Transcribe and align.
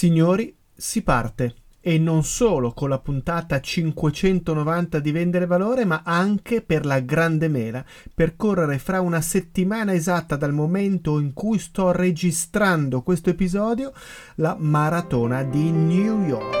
Signori, 0.00 0.56
si 0.74 1.02
parte 1.02 1.56
e 1.78 1.98
non 1.98 2.24
solo 2.24 2.72
con 2.72 2.88
la 2.88 2.98
puntata 3.00 3.60
590 3.60 4.98
di 4.98 5.12
Vendere 5.12 5.44
Valore, 5.44 5.84
ma 5.84 6.00
anche 6.02 6.62
per 6.62 6.86
la 6.86 7.00
grande 7.00 7.48
mela, 7.48 7.84
per 8.14 8.34
correre 8.34 8.78
fra 8.78 9.02
una 9.02 9.20
settimana 9.20 9.92
esatta 9.92 10.36
dal 10.36 10.54
momento 10.54 11.18
in 11.18 11.34
cui 11.34 11.58
sto 11.58 11.92
registrando 11.92 13.02
questo 13.02 13.28
episodio, 13.28 13.92
la 14.36 14.56
maratona 14.58 15.42
di 15.42 15.70
New 15.70 16.22
York. 16.22 16.56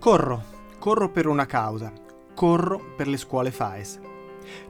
Corro, 0.00 0.44
corro 0.80 1.12
per 1.12 1.28
una 1.28 1.46
causa, 1.46 1.92
corro 2.34 2.94
per 2.96 3.06
le 3.06 3.18
scuole 3.18 3.52
FAES. 3.52 4.00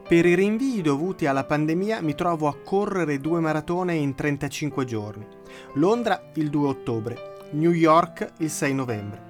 Per 0.07 0.27
i 0.27 0.35
rinvii 0.35 0.83
dovuti 0.83 1.25
alla 1.25 1.45
pandemia 1.45 2.03
mi 2.03 2.15
trovo 2.15 2.49
a 2.49 2.57
correre 2.63 3.19
due 3.19 3.41
maratone 3.41 3.95
in 3.95 4.15
35 4.15 4.85
giorni. 4.85 5.27
Londra 5.75 6.31
il 6.35 6.51
2 6.51 6.69
ottobre, 6.69 7.49
New 7.53 7.73
York 7.73 8.33
il 8.39 8.51
6 8.51 8.75
novembre. 8.75 9.23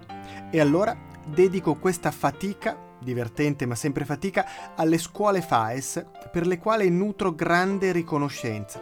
E 0.50 0.60
allora 0.60 0.96
dedico 1.26 1.74
questa 1.74 2.10
fatica, 2.10 2.76
divertente 3.00 3.66
ma 3.66 3.74
sempre 3.74 4.04
fatica, 4.04 4.74
alle 4.76 4.98
scuole 4.98 5.40
FAES 5.40 6.04
per 6.30 6.46
le 6.46 6.58
quali 6.58 6.88
nutro 6.90 7.34
grande 7.34 7.92
riconoscenza, 7.92 8.80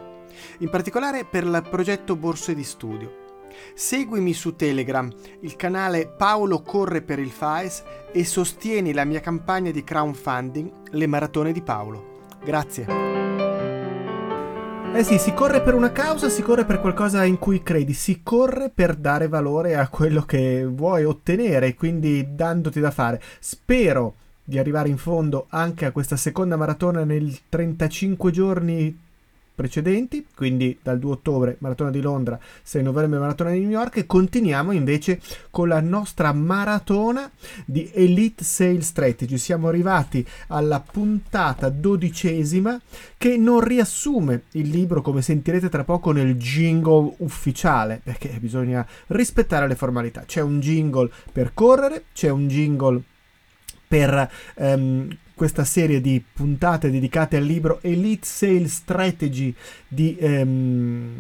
in 0.59 0.71
particolare 0.71 1.25
per 1.25 1.45
il 1.45 1.67
progetto 1.69 2.17
Borse 2.17 2.55
di 2.55 2.65
Studio. 2.65 3.21
Seguimi 3.75 4.33
su 4.33 4.57
Telegram, 4.57 5.11
il 5.41 5.57
canale 5.57 6.09
Paolo 6.09 6.63
Corre 6.63 7.03
per 7.03 7.19
il 7.19 7.31
FAES 7.31 7.83
e 8.13 8.25
sostieni 8.25 8.93
la 8.93 9.05
mia 9.05 9.21
campagna 9.21 9.71
di 9.71 9.85
crowdfunding 9.85 10.73
Le 10.91 11.07
Maratone 11.07 11.53
di 11.53 11.63
Paolo. 11.63 12.21
Grazie. 12.43 13.22
Eh 14.95 15.05
sì, 15.05 15.19
si 15.19 15.33
corre 15.33 15.63
per 15.63 15.73
una 15.73 15.91
causa, 15.91 16.29
si 16.29 16.43
corre 16.43 16.67
per 16.67 16.79
qualcosa 16.79 17.25
in 17.25 17.39
cui 17.39 17.63
credi, 17.63 17.95
si 17.95 18.21
corre 18.23 18.69
per 18.69 18.95
dare 18.95 19.27
valore 19.27 19.75
a 19.75 19.89
quello 19.89 20.23
che 20.23 20.67
vuoi 20.67 21.05
ottenere, 21.05 21.75
quindi 21.75 22.35
dandoti 22.35 22.79
da 22.79 22.91
fare. 22.91 23.21
Spero 23.41 24.15
di 24.45 24.59
arrivare 24.59 24.91
in 24.91 24.99
fondo 24.99 25.47
anche 25.49 25.87
a 25.87 25.93
questa 25.93 26.17
seconda 26.17 26.57
maratona 26.57 27.05
nel 27.05 27.37
35 27.49 28.31
giorni 28.31 28.97
precedenti, 29.55 30.27
quindi 30.35 30.79
dal 30.83 30.99
2 30.99 31.13
ottobre 31.13 31.57
Maratona 31.59 31.91
di 31.91 32.01
Londra, 32.01 32.39
6 32.63 32.83
novembre 32.83 33.19
Maratona 33.19 33.51
di 33.51 33.61
New 33.61 33.71
York 33.71 33.99
e 33.99 34.07
continuiamo 34.07 34.73
invece 34.73 35.21
con 35.51 35.69
la 35.69 35.81
nostra 35.81 36.33
maratona 36.33 37.31
di 37.65 37.91
Elite 37.93 38.45
Sales 38.45 38.87
Strategy. 38.87 39.39
Siamo 39.39 39.69
arrivati 39.69 40.27
alla 40.49 40.81
puntata 40.81 41.69
dodicesima 41.69 42.81
che 43.17 43.37
non 43.37 43.61
riassume 43.61 44.45
il 44.53 44.69
libro 44.69 45.03
come 45.03 45.23
sentirete 45.23 45.69
tra 45.69 45.85
poco 45.85 46.13
nel 46.13 46.37
jingle 46.37 47.15
ufficiale 47.19 48.01
perché 48.03 48.29
bisogna 48.41 48.87
rispettare 49.09 49.69
le 49.69 49.75
formalità. 49.75 50.25
C'è 50.27 50.41
un 50.41 50.61
jingle 50.61 51.11
per 51.31 51.53
correre, 51.55 52.05
c'è 52.13 52.31
un 52.31 52.49
jingle 52.49 53.03
per 53.87 54.31
um, 54.55 55.15
questa 55.35 55.65
serie 55.65 56.01
di 56.01 56.23
puntate 56.33 56.91
dedicate 56.91 57.37
al 57.37 57.45
libro 57.45 57.81
Elite 57.83 58.27
Sales 58.27 58.73
Strategy 58.73 59.55
di 59.89 60.17
ehm, 60.19 61.11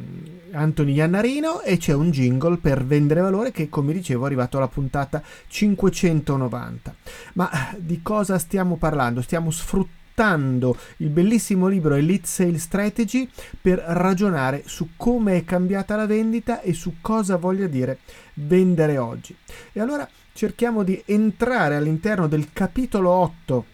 Anthony 0.52 0.94
Iannarino 0.94 1.62
e 1.62 1.77
c'è 1.77 1.92
un 1.92 2.10
jingle 2.10 2.58
per 2.58 2.84
vendere 2.84 3.20
valore 3.20 3.52
che 3.52 3.69
come 3.69 3.92
dicevo 3.92 4.24
è 4.24 4.27
arrivato 4.27 4.56
alla 4.58 4.69
puntata 4.69 5.22
590. 5.48 6.94
Ma 7.34 7.50
di 7.77 8.00
cosa 8.02 8.38
stiamo 8.38 8.77
parlando? 8.77 9.22
Stiamo 9.22 9.50
sfruttando 9.50 10.76
il 10.98 11.08
bellissimo 11.08 11.69
libro 11.69 11.94
Elite 11.94 12.26
Sales 12.26 12.62
Strategy 12.62 13.28
per 13.60 13.78
ragionare 13.78 14.62
su 14.66 14.91
come 14.97 15.38
è 15.38 15.44
cambiata 15.44 15.97
la 15.97 16.06
vendita 16.06 16.60
e 16.60 16.74
su 16.74 16.97
cosa 17.00 17.36
voglia 17.36 17.66
dire 17.66 17.98
vendere 18.34 18.98
oggi. 18.98 19.34
E 19.72 19.80
allora 19.80 20.08
cerchiamo 20.34 20.82
di 20.82 21.02
entrare 21.06 21.76
all'interno 21.76 22.26
del 22.26 22.52
capitolo 22.52 23.10
8 23.10 23.64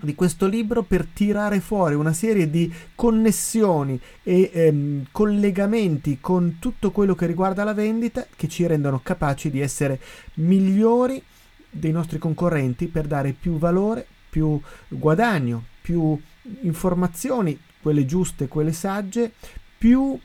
di 0.00 0.14
questo 0.14 0.46
libro 0.46 0.82
per 0.82 1.06
tirare 1.06 1.60
fuori 1.60 1.94
una 1.94 2.12
serie 2.12 2.48
di 2.48 2.72
connessioni 2.94 4.00
e 4.22 4.50
ehm, 4.52 5.06
collegamenti 5.10 6.18
con 6.20 6.58
tutto 6.60 6.90
quello 6.90 7.14
che 7.14 7.26
riguarda 7.26 7.64
la 7.64 7.74
vendita 7.74 8.26
che 8.36 8.48
ci 8.48 8.66
rendono 8.66 9.00
capaci 9.02 9.50
di 9.50 9.60
essere 9.60 10.00
migliori 10.34 11.22
dei 11.70 11.92
nostri 11.92 12.18
concorrenti 12.18 12.86
per 12.86 13.06
dare 13.06 13.32
più 13.32 13.58
valore, 13.58 14.06
più 14.30 14.60
guadagno, 14.88 15.64
più 15.80 16.18
informazioni, 16.62 17.58
quelle 17.80 18.06
giuste, 18.06 18.48
quelle 18.48 18.72
sagge, 18.72 19.32
più 19.76 20.18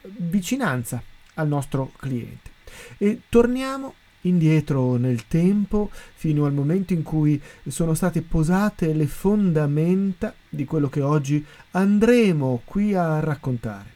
vicinanza 0.00 1.02
al 1.34 1.48
nostro 1.48 1.92
cliente. 1.96 2.50
E 2.98 3.22
torniamo 3.28 3.94
indietro 4.24 4.96
nel 4.96 5.26
tempo 5.26 5.90
fino 6.14 6.44
al 6.44 6.52
momento 6.52 6.92
in 6.92 7.02
cui 7.02 7.40
sono 7.66 7.94
state 7.94 8.22
posate 8.22 8.92
le 8.92 9.06
fondamenta 9.06 10.34
di 10.48 10.64
quello 10.64 10.88
che 10.88 11.00
oggi 11.00 11.44
andremo 11.72 12.62
qui 12.64 12.94
a 12.94 13.20
raccontare. 13.20 13.92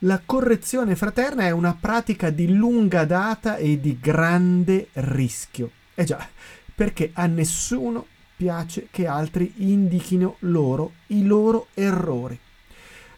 La 0.00 0.20
correzione 0.24 0.94
fraterna 0.94 1.44
è 1.44 1.50
una 1.50 1.76
pratica 1.78 2.30
di 2.30 2.54
lunga 2.54 3.04
data 3.04 3.56
e 3.56 3.80
di 3.80 3.98
grande 3.98 4.88
rischio. 4.92 5.70
Eh 5.94 6.04
già, 6.04 6.28
perché 6.74 7.10
a 7.14 7.26
nessuno 7.26 8.06
piace 8.36 8.88
che 8.90 9.06
altri 9.06 9.54
indichino 9.56 10.36
loro 10.40 10.92
i 11.06 11.24
loro 11.24 11.68
errori. 11.72 12.38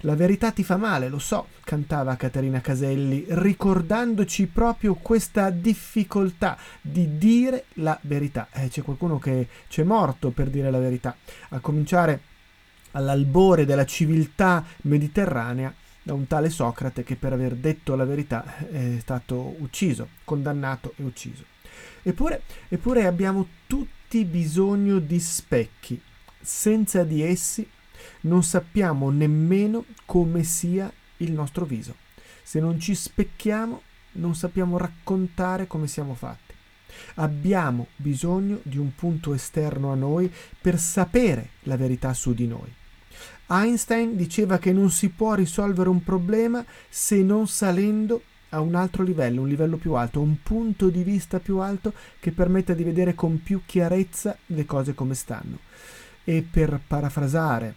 La 0.03 0.14
verità 0.14 0.53
ti 0.53 0.62
fa 0.62 0.76
male, 0.76 1.09
lo 1.09 1.19
so, 1.19 1.48
cantava 1.64 2.14
Caterina 2.14 2.60
Caselli, 2.60 3.25
ricordandoci 3.28 4.47
proprio 4.47 4.94
questa 4.94 5.50
difficoltà 5.50 6.56
di 6.81 7.19
dire 7.19 7.64
la 7.75 7.98
verità. 8.03 8.47
Eh, 8.53 8.69
c'è 8.69 8.82
qualcuno 8.82 9.19
che 9.19 9.48
c'è 9.69 9.82
morto 9.82 10.31
per 10.31 10.50
dire 10.50 10.70
la 10.70 10.78
verità, 10.78 11.16
a 11.48 11.58
cominciare 11.58 12.20
all'albore 12.92 13.64
della 13.64 13.84
civiltà 13.84 14.64
mediterranea 14.82 15.75
da 16.00 16.14
un 16.14 16.28
tale 16.28 16.48
Socrate 16.48 17.03
che 17.03 17.16
per 17.16 17.32
aver 17.32 17.56
detto 17.56 17.97
la 17.97 18.04
verità 18.04 18.56
è 18.69 18.98
stato 19.00 19.56
ucciso, 19.58 20.08
condannato 20.25 20.94
e 20.97 21.03
ucciso. 21.03 21.42
Eppure, 22.03 22.42
eppure 22.69 23.04
abbiamo 23.04 23.47
tutti 23.66 24.25
bisogno 24.25 25.00
di 25.00 25.19
specchi. 25.19 26.00
Senza 26.41 27.03
di 27.03 27.20
essi 27.20 27.69
non 28.23 28.43
sappiamo 28.43 29.11
nemmeno 29.11 29.84
come 30.06 30.43
sia 30.43 30.91
il 31.19 31.33
nostro 31.33 31.65
viso. 31.65 31.95
Se 32.43 32.61
non 32.61 32.79
ci 32.81 32.95
specchiamo, 32.95 33.83
non 34.12 34.34
sappiamo 34.34 34.79
raccontare 34.79 35.67
come 35.67 35.87
siamo 35.87 36.15
fatti. 36.15 36.55
Abbiamo 37.17 37.89
bisogno 37.97 38.61
di 38.62 38.79
un 38.79 38.95
punto 38.95 39.34
esterno 39.34 39.93
a 39.93 39.97
noi 39.97 40.33
per 40.61 40.79
sapere 40.79 41.51
la 41.65 41.77
verità 41.77 42.12
su 42.15 42.33
di 42.34 42.47
noi. 42.47 42.73
Einstein 43.49 44.17
diceva 44.17 44.59
che 44.59 44.73
non 44.73 44.91
si 44.91 45.09
può 45.09 45.35
risolvere 45.35 45.89
un 45.89 46.03
problema 46.03 46.65
se 46.89 47.23
non 47.23 47.47
salendo 47.49 48.23
a 48.50 48.61
un 48.61 48.75
altro 48.75 49.03
livello, 49.03 49.43
un 49.43 49.49
livello 49.49 49.77
più 49.77 49.95
alto, 49.95 50.21
un 50.21 50.43
punto 50.43 50.89
di 50.89 51.03
vista 51.03 51.39
più 51.39 51.59
alto 51.59 51.93
che 52.19 52.33
permetta 52.33 52.73
di 52.73 52.85
vedere 52.85 53.15
con 53.15 53.43
più 53.43 53.62
chiarezza 53.65 54.37
le 54.47 54.65
cose 54.65 54.95
come 54.95 55.15
stanno. 55.15 55.59
E 56.25 56.47
per 56.49 56.81
parafrasare 56.87 57.75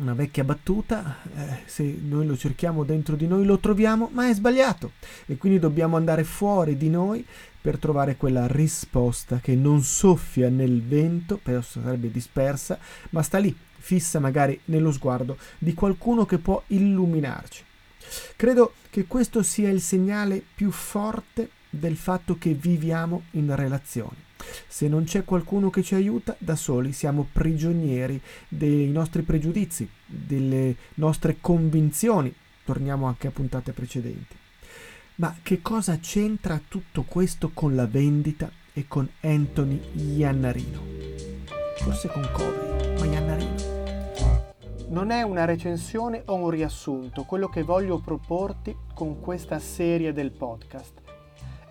una 0.00 0.14
vecchia 0.14 0.44
battuta, 0.44 1.18
eh, 1.36 1.58
se 1.66 1.98
noi 2.02 2.26
lo 2.26 2.36
cerchiamo 2.36 2.84
dentro 2.84 3.16
di 3.16 3.26
noi 3.26 3.44
lo 3.44 3.58
troviamo, 3.58 4.08
ma 4.12 4.28
è 4.28 4.34
sbagliato 4.34 4.92
e 5.26 5.36
quindi 5.36 5.58
dobbiamo 5.58 5.96
andare 5.96 6.24
fuori 6.24 6.76
di 6.76 6.88
noi 6.88 7.24
per 7.60 7.78
trovare 7.78 8.16
quella 8.16 8.46
risposta 8.46 9.38
che 9.38 9.54
non 9.54 9.82
soffia 9.82 10.48
nel 10.48 10.82
vento, 10.82 11.38
però 11.42 11.60
sarebbe 11.60 12.10
dispersa, 12.10 12.78
ma 13.10 13.22
sta 13.22 13.38
lì, 13.38 13.54
fissa 13.76 14.18
magari 14.18 14.58
nello 14.66 14.92
sguardo 14.92 15.36
di 15.58 15.74
qualcuno 15.74 16.24
che 16.24 16.38
può 16.38 16.62
illuminarci. 16.68 17.64
Credo 18.34 18.72
che 18.88 19.06
questo 19.06 19.42
sia 19.42 19.68
il 19.68 19.80
segnale 19.80 20.42
più 20.54 20.70
forte 20.70 21.50
del 21.68 21.96
fatto 21.96 22.36
che 22.38 22.54
viviamo 22.54 23.24
in 23.32 23.54
relazione. 23.54 24.28
Se 24.68 24.88
non 24.88 25.04
c'è 25.04 25.24
qualcuno 25.24 25.70
che 25.70 25.82
ci 25.82 25.94
aiuta, 25.94 26.34
da 26.38 26.56
soli 26.56 26.92
siamo 26.92 27.26
prigionieri 27.30 28.20
dei 28.48 28.88
nostri 28.88 29.22
pregiudizi, 29.22 29.88
delle 30.06 30.76
nostre 30.94 31.38
convinzioni. 31.40 32.34
Torniamo 32.64 33.06
anche 33.06 33.26
a 33.26 33.30
puntate 33.30 33.72
precedenti. 33.72 34.36
Ma 35.16 35.36
che 35.42 35.60
cosa 35.60 35.98
c'entra 35.98 36.60
tutto 36.66 37.02
questo 37.02 37.50
con 37.52 37.74
la 37.74 37.86
vendita 37.86 38.50
e 38.72 38.86
con 38.88 39.08
Anthony 39.20 39.80
Iannarino? 40.16 40.82
Forse 41.78 42.08
con 42.08 42.26
Covey, 42.32 42.98
ma 42.98 43.04
Iannarino. 43.04 43.78
Non 44.88 45.10
è 45.10 45.22
una 45.22 45.44
recensione 45.44 46.22
o 46.26 46.34
un 46.34 46.50
riassunto 46.50 47.24
quello 47.24 47.48
che 47.48 47.62
voglio 47.62 48.00
proporti 48.00 48.74
con 48.94 49.20
questa 49.20 49.58
serie 49.58 50.12
del 50.12 50.30
podcast 50.32 50.99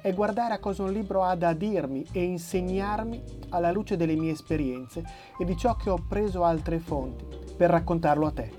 è 0.02 0.14
guardare 0.14 0.54
a 0.54 0.60
cosa 0.60 0.84
un 0.84 0.92
libro 0.92 1.24
ha 1.24 1.36
da 1.36 1.54
dirmi 1.54 2.06
e 2.12 2.24
insegnarmi 2.24 3.24
alla 3.50 3.72
luce 3.72 3.98
delle 3.98 4.16
mie 4.16 4.32
esperienze 4.32 5.04
e 5.38 5.46
di 5.46 5.58
ciò 5.58 5.76
che 5.76 5.90
ho 5.90 6.04
preso 6.08 6.44
altre 6.44 6.80
fonti 6.80 7.26
per 7.56 7.70
raccontarlo 7.70 8.26
a 8.26 8.32
te. 8.32 8.59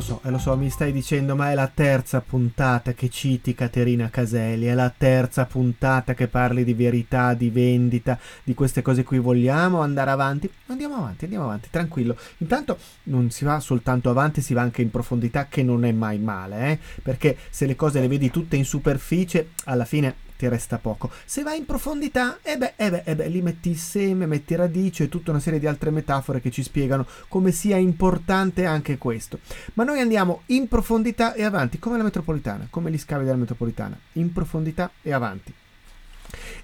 Lo 0.00 0.06
so, 0.06 0.20
lo 0.22 0.38
so, 0.38 0.56
mi 0.56 0.70
stai 0.70 0.92
dicendo, 0.92 1.36
ma 1.36 1.50
è 1.50 1.54
la 1.54 1.70
terza 1.72 2.22
puntata 2.22 2.94
che 2.94 3.10
citi 3.10 3.54
Caterina 3.54 4.08
Caselli, 4.08 4.64
è 4.64 4.74
la 4.74 4.92
terza 4.96 5.44
puntata 5.44 6.14
che 6.14 6.26
parli 6.26 6.64
di 6.64 6.72
verità, 6.72 7.34
di 7.34 7.50
vendita, 7.50 8.18
di 8.42 8.54
queste 8.54 8.80
cose 8.80 9.04
qui. 9.04 9.18
Vogliamo 9.18 9.82
andare 9.82 10.10
avanti? 10.10 10.50
Andiamo 10.68 10.96
avanti, 10.96 11.24
andiamo 11.24 11.44
avanti, 11.44 11.68
tranquillo. 11.70 12.16
Intanto 12.38 12.78
non 13.04 13.30
si 13.30 13.44
va 13.44 13.60
soltanto 13.60 14.08
avanti, 14.08 14.40
si 14.40 14.54
va 14.54 14.62
anche 14.62 14.80
in 14.80 14.90
profondità, 14.90 15.48
che 15.48 15.62
non 15.62 15.84
è 15.84 15.92
mai 15.92 16.18
male, 16.18 16.70
eh? 16.70 16.78
Perché 17.02 17.36
se 17.50 17.66
le 17.66 17.76
cose 17.76 18.00
le 18.00 18.08
vedi 18.08 18.30
tutte 18.30 18.56
in 18.56 18.64
superficie, 18.64 19.50
alla 19.64 19.84
fine 19.84 20.28
ti 20.40 20.48
resta 20.48 20.78
poco. 20.78 21.10
Se 21.26 21.42
vai 21.42 21.58
in 21.58 21.66
profondità, 21.66 22.38
e 22.40 22.52
eh 22.52 22.56
beh, 22.56 22.72
eh 22.76 22.90
beh, 22.90 23.02
eh 23.04 23.14
beh, 23.14 23.28
lì 23.28 23.42
metti 23.42 23.74
seme, 23.74 24.24
metti 24.24 24.54
radice 24.54 25.04
e 25.04 25.08
tutta 25.10 25.32
una 25.32 25.40
serie 25.40 25.58
di 25.58 25.66
altre 25.66 25.90
metafore 25.90 26.40
che 26.40 26.50
ci 26.50 26.62
spiegano 26.62 27.06
come 27.28 27.52
sia 27.52 27.76
importante 27.76 28.64
anche 28.64 28.96
questo. 28.96 29.40
Ma 29.74 29.84
noi 29.84 30.00
andiamo 30.00 30.42
in 30.46 30.66
profondità 30.66 31.34
e 31.34 31.44
avanti, 31.44 31.78
come 31.78 31.98
la 31.98 32.04
metropolitana, 32.04 32.68
come 32.70 32.90
gli 32.90 32.98
scavi 32.98 33.24
della 33.24 33.36
metropolitana, 33.36 33.98
in 34.12 34.32
profondità 34.32 34.90
e 35.02 35.12
avanti. 35.12 35.52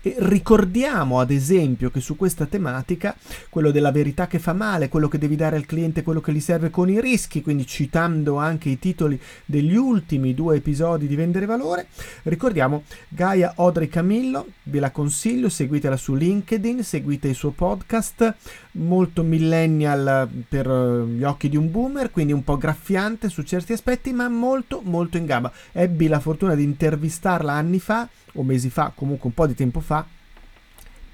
E 0.02 0.14
ricordiamo 0.18 1.20
ad 1.20 1.30
esempio 1.30 1.90
che 1.90 2.00
su 2.00 2.16
questa 2.16 2.46
tematica, 2.46 3.16
quello 3.48 3.70
della 3.70 3.90
verità 3.90 4.26
che 4.26 4.38
fa 4.38 4.52
male, 4.52 4.88
quello 4.88 5.08
che 5.08 5.18
devi 5.18 5.36
dare 5.36 5.56
al 5.56 5.66
cliente, 5.66 6.02
quello 6.02 6.20
che 6.20 6.32
gli 6.32 6.40
serve 6.40 6.70
con 6.70 6.88
i 6.88 7.00
rischi, 7.00 7.42
quindi 7.42 7.66
citando 7.66 8.36
anche 8.36 8.68
i 8.68 8.78
titoli 8.78 9.20
degli 9.44 9.76
ultimi 9.76 10.34
due 10.34 10.56
episodi 10.56 11.06
di 11.06 11.16
Vendere 11.16 11.46
Valore, 11.46 11.88
ricordiamo 12.24 12.84
Gaia 13.08 13.54
Audrey 13.56 13.88
Camillo, 13.88 14.46
ve 14.64 14.80
la 14.80 14.90
consiglio, 14.90 15.48
seguitela 15.48 15.96
su 15.96 16.14
LinkedIn, 16.14 16.82
seguite 16.82 17.28
il 17.28 17.34
suo 17.34 17.50
podcast, 17.50 18.34
molto 18.72 19.22
millennial 19.22 20.28
per 20.48 20.66
gli 20.68 21.22
occhi 21.22 21.48
di 21.48 21.56
un 21.56 21.70
boomer, 21.70 22.10
quindi 22.10 22.32
un 22.32 22.44
po' 22.44 22.56
graffiante 22.56 23.28
su 23.28 23.42
certi 23.42 23.72
aspetti, 23.72 24.12
ma 24.12 24.28
molto 24.28 24.80
molto 24.84 25.16
in 25.16 25.26
gamba. 25.26 25.52
Ebbi 25.72 26.08
la 26.08 26.20
fortuna 26.20 26.54
di 26.54 26.62
intervistarla 26.62 27.52
anni 27.52 27.80
fa 27.80 28.08
o 28.36 28.42
mesi 28.42 28.70
fa, 28.70 28.92
comunque 28.94 29.26
un 29.28 29.34
po' 29.34 29.46
di 29.46 29.54
tempo 29.54 29.80
fa, 29.80 30.06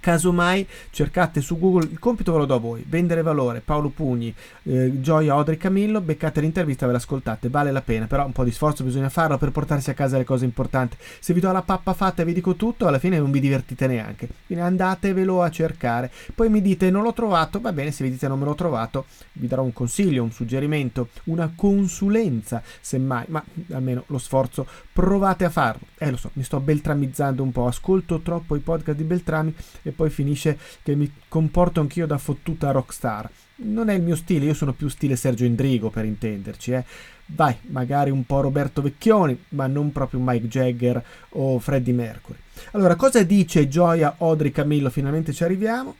Casomai 0.02 0.66
cercate 0.90 1.40
su 1.40 1.60
Google, 1.60 1.84
il 1.84 2.00
compito 2.00 2.32
ve 2.32 2.38
lo 2.38 2.44
do 2.44 2.56
a 2.56 2.58
voi, 2.58 2.84
vendere 2.88 3.22
valore, 3.22 3.60
Paolo 3.60 3.88
Pugni, 3.88 4.34
eh, 4.64 5.00
Gioia 5.00 5.36
Odri 5.36 5.56
Camillo, 5.56 6.00
beccate 6.00 6.40
l'intervista, 6.40 6.86
ve 6.86 6.92
l'ascoltate, 6.92 7.48
vale 7.48 7.70
la 7.70 7.82
pena, 7.82 8.08
però 8.08 8.26
un 8.26 8.32
po' 8.32 8.42
di 8.42 8.50
sforzo 8.50 8.82
bisogna 8.82 9.08
farlo 9.08 9.38
per 9.38 9.52
portarsi 9.52 9.90
a 9.90 9.94
casa 9.94 10.18
le 10.18 10.24
cose 10.24 10.44
importanti. 10.44 10.96
Se 11.20 11.32
vi 11.32 11.38
do 11.38 11.52
la 11.52 11.62
pappa 11.62 11.92
fatta 11.92 12.22
e 12.22 12.24
vi 12.24 12.32
dico 12.32 12.56
tutto, 12.56 12.88
alla 12.88 12.98
fine 12.98 13.20
non 13.20 13.30
vi 13.30 13.38
divertite 13.38 13.86
neanche. 13.86 14.28
Quindi 14.44 14.64
andatevelo 14.64 15.40
a 15.40 15.50
cercare. 15.50 16.10
Poi 16.34 16.48
mi 16.50 16.60
dite 16.60 16.90
non 16.90 17.04
l'ho 17.04 17.12
trovato, 17.12 17.60
va 17.60 17.72
bene, 17.72 17.92
se 17.92 18.02
vi 18.02 18.10
dite 18.10 18.26
non 18.26 18.40
me 18.40 18.44
l'ho 18.44 18.56
trovato, 18.56 19.04
vi 19.34 19.46
darò 19.46 19.62
un 19.62 19.72
consiglio, 19.72 20.24
un 20.24 20.32
suggerimento, 20.32 21.10
una 21.24 21.52
consulenza, 21.54 22.60
semmai, 22.80 23.26
ma 23.28 23.44
almeno 23.70 24.02
lo 24.08 24.18
sforzo 24.18 24.66
provate 24.92 25.44
a 25.44 25.50
farlo. 25.50 25.86
Eh 25.96 26.10
lo 26.10 26.16
so, 26.16 26.30
mi 26.32 26.42
sto 26.42 26.58
beltramizzando 26.58 27.40
un 27.40 27.52
po', 27.52 27.68
ascolto 27.68 28.18
troppo 28.18 28.56
i 28.56 28.60
podcast 28.60 28.98
di 28.98 29.04
Beltrami 29.04 29.54
e 29.82 29.91
poi 29.92 30.10
finisce 30.10 30.58
che 30.82 30.94
mi 30.94 31.10
comporto 31.28 31.80
anch'io 31.80 32.06
da 32.06 32.18
fottuta 32.18 32.70
rockstar. 32.70 33.30
Non 33.64 33.88
è 33.88 33.94
il 33.94 34.02
mio 34.02 34.16
stile, 34.16 34.46
io 34.46 34.54
sono 34.54 34.72
più 34.72 34.88
stile 34.88 35.16
Sergio 35.16 35.44
Indrigo 35.44 35.90
per 35.90 36.04
intenderci, 36.04 36.72
eh. 36.72 36.84
Vai, 37.26 37.56
magari 37.68 38.10
un 38.10 38.24
po' 38.24 38.40
Roberto 38.40 38.82
Vecchioni, 38.82 39.44
ma 39.50 39.66
non 39.66 39.92
proprio 39.92 40.20
Mike 40.20 40.48
Jagger 40.48 41.02
o 41.30 41.58
Freddie 41.58 41.94
Mercury. 41.94 42.38
Allora, 42.72 42.96
cosa 42.96 43.22
dice 43.22 43.68
Gioia 43.68 44.16
Audrey 44.18 44.50
Camillo? 44.50 44.90
Finalmente 44.90 45.32
ci 45.32 45.44
arriviamo 45.44 45.94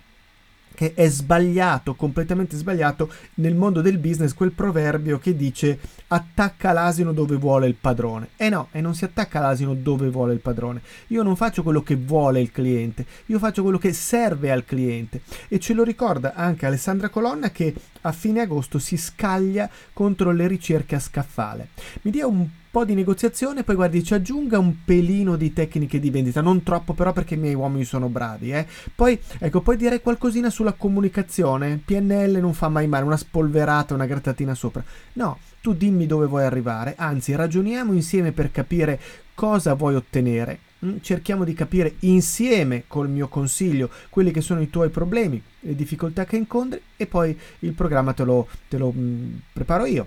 che 0.75 0.95
è 0.95 1.09
sbagliato, 1.09 1.95
completamente 1.95 2.57
sbagliato 2.57 3.11
nel 3.35 3.55
mondo 3.55 3.81
del 3.81 3.99
business 3.99 4.35
quel 4.35 4.53
proverbio 4.53 5.19
che 5.19 5.37
dice 5.37 5.79
attacca 6.09 6.73
l'asino 6.73 7.13
dove 7.13 7.37
vuole 7.37 7.67
il 7.67 7.75
padrone. 7.75 8.31
E 8.37 8.47
eh 8.47 8.49
no, 8.49 8.69
e 8.73 8.81
non 8.81 8.95
si 8.95 9.05
attacca 9.05 9.41
l'asino 9.41 9.75
dove 9.75 10.09
vuole 10.09 10.33
il 10.33 10.41
padrone. 10.41 10.83
Io 11.09 11.23
non 11.23 11.37
faccio 11.37 11.63
quello 11.63 11.83
che 11.83 11.97
vuole 11.97 12.41
il 12.41 12.51
cliente, 12.51 13.07
io 13.27 13.39
faccio 13.39 13.63
quello 13.63 13.79
che 13.79 13.93
serve 13.93 14.51
al 14.51 14.65
cliente. 14.65 15.23
E 15.49 15.59
ce 15.59 15.75
lo 15.75 15.83
ricorda 15.83 16.35
anche 16.35 16.67
Alessandra 16.67 17.09
Colonna 17.09 17.51
che 17.51 17.75
a 18.03 18.13
fine 18.13 18.41
agosto 18.41 18.79
si 18.79 18.97
scaglia 18.97 19.69
contro 19.93 20.33
le 20.33 20.47
ricerche 20.47 20.95
a 20.95 21.01
scaffale. 21.01 21.69
Mi 22.03 22.11
dia 22.11 22.27
un 22.27 22.47
po' 22.73 22.87
di 22.87 22.95
negoziazione, 22.95 23.65
poi 23.65 23.75
guardi 23.75 24.03
ci 24.03 24.15
aggiunga 24.15 24.59
un 24.59 24.83
pelino 24.83 25.37
di 25.37 25.53
tecniche 25.53 26.01
di 26.01 26.09
vendita, 26.09 26.41
non 26.41 26.63
troppo 26.63 26.95
però 26.95 27.13
perché 27.13 27.35
i 27.35 27.37
miei 27.37 27.55
uomini 27.55 27.85
sono 27.85 28.09
bravi, 28.09 28.51
eh. 28.51 28.67
Poi, 28.95 29.21
ecco, 29.39 29.61
poi 29.61 29.77
direi 29.77 30.01
qualcosina 30.01 30.49
sulla 30.49 30.73
comunicazione, 30.73 31.79
PNL 31.85 32.39
non 32.41 32.55
fa 32.55 32.71
mai 32.71 32.87
male, 32.87 33.05
una 33.05 33.19
spolverata, 33.19 33.93
una 33.93 34.07
grattatina 34.07 34.55
sopra. 34.55 34.83
No, 35.13 35.39
tu 35.61 35.75
dimmi 35.75 36.07
dove 36.07 36.25
vuoi 36.25 36.45
arrivare, 36.45 36.95
anzi 36.97 37.35
ragioniamo 37.35 37.93
insieme 37.93 38.33
per 38.33 38.51
capire 38.51 38.99
cosa 39.35 39.75
vuoi 39.75 39.95
ottenere. 39.95 40.61
Mm, 40.87 40.97
cerchiamo 41.03 41.45
di 41.45 41.53
capire 41.53 41.97
insieme 42.01 42.85
col 42.87 43.11
mio 43.11 43.29
consiglio 43.29 43.91
quelli 44.09 44.31
che 44.31 44.41
sono 44.41 44.63
i 44.63 44.71
tuoi 44.71 44.89
problemi, 44.89 45.41
le 45.61 45.75
difficoltà 45.75 46.25
che 46.25 46.37
incontri 46.37 46.81
e 46.97 47.07
poi 47.07 47.39
il 47.59 47.73
programma 47.75 48.15
te 48.15 48.25
lo, 48.25 48.49
te 48.67 48.79
lo 48.79 48.91
mh, 48.91 48.99
mm, 48.99 49.35
preparo 49.53 49.85
io 49.85 50.07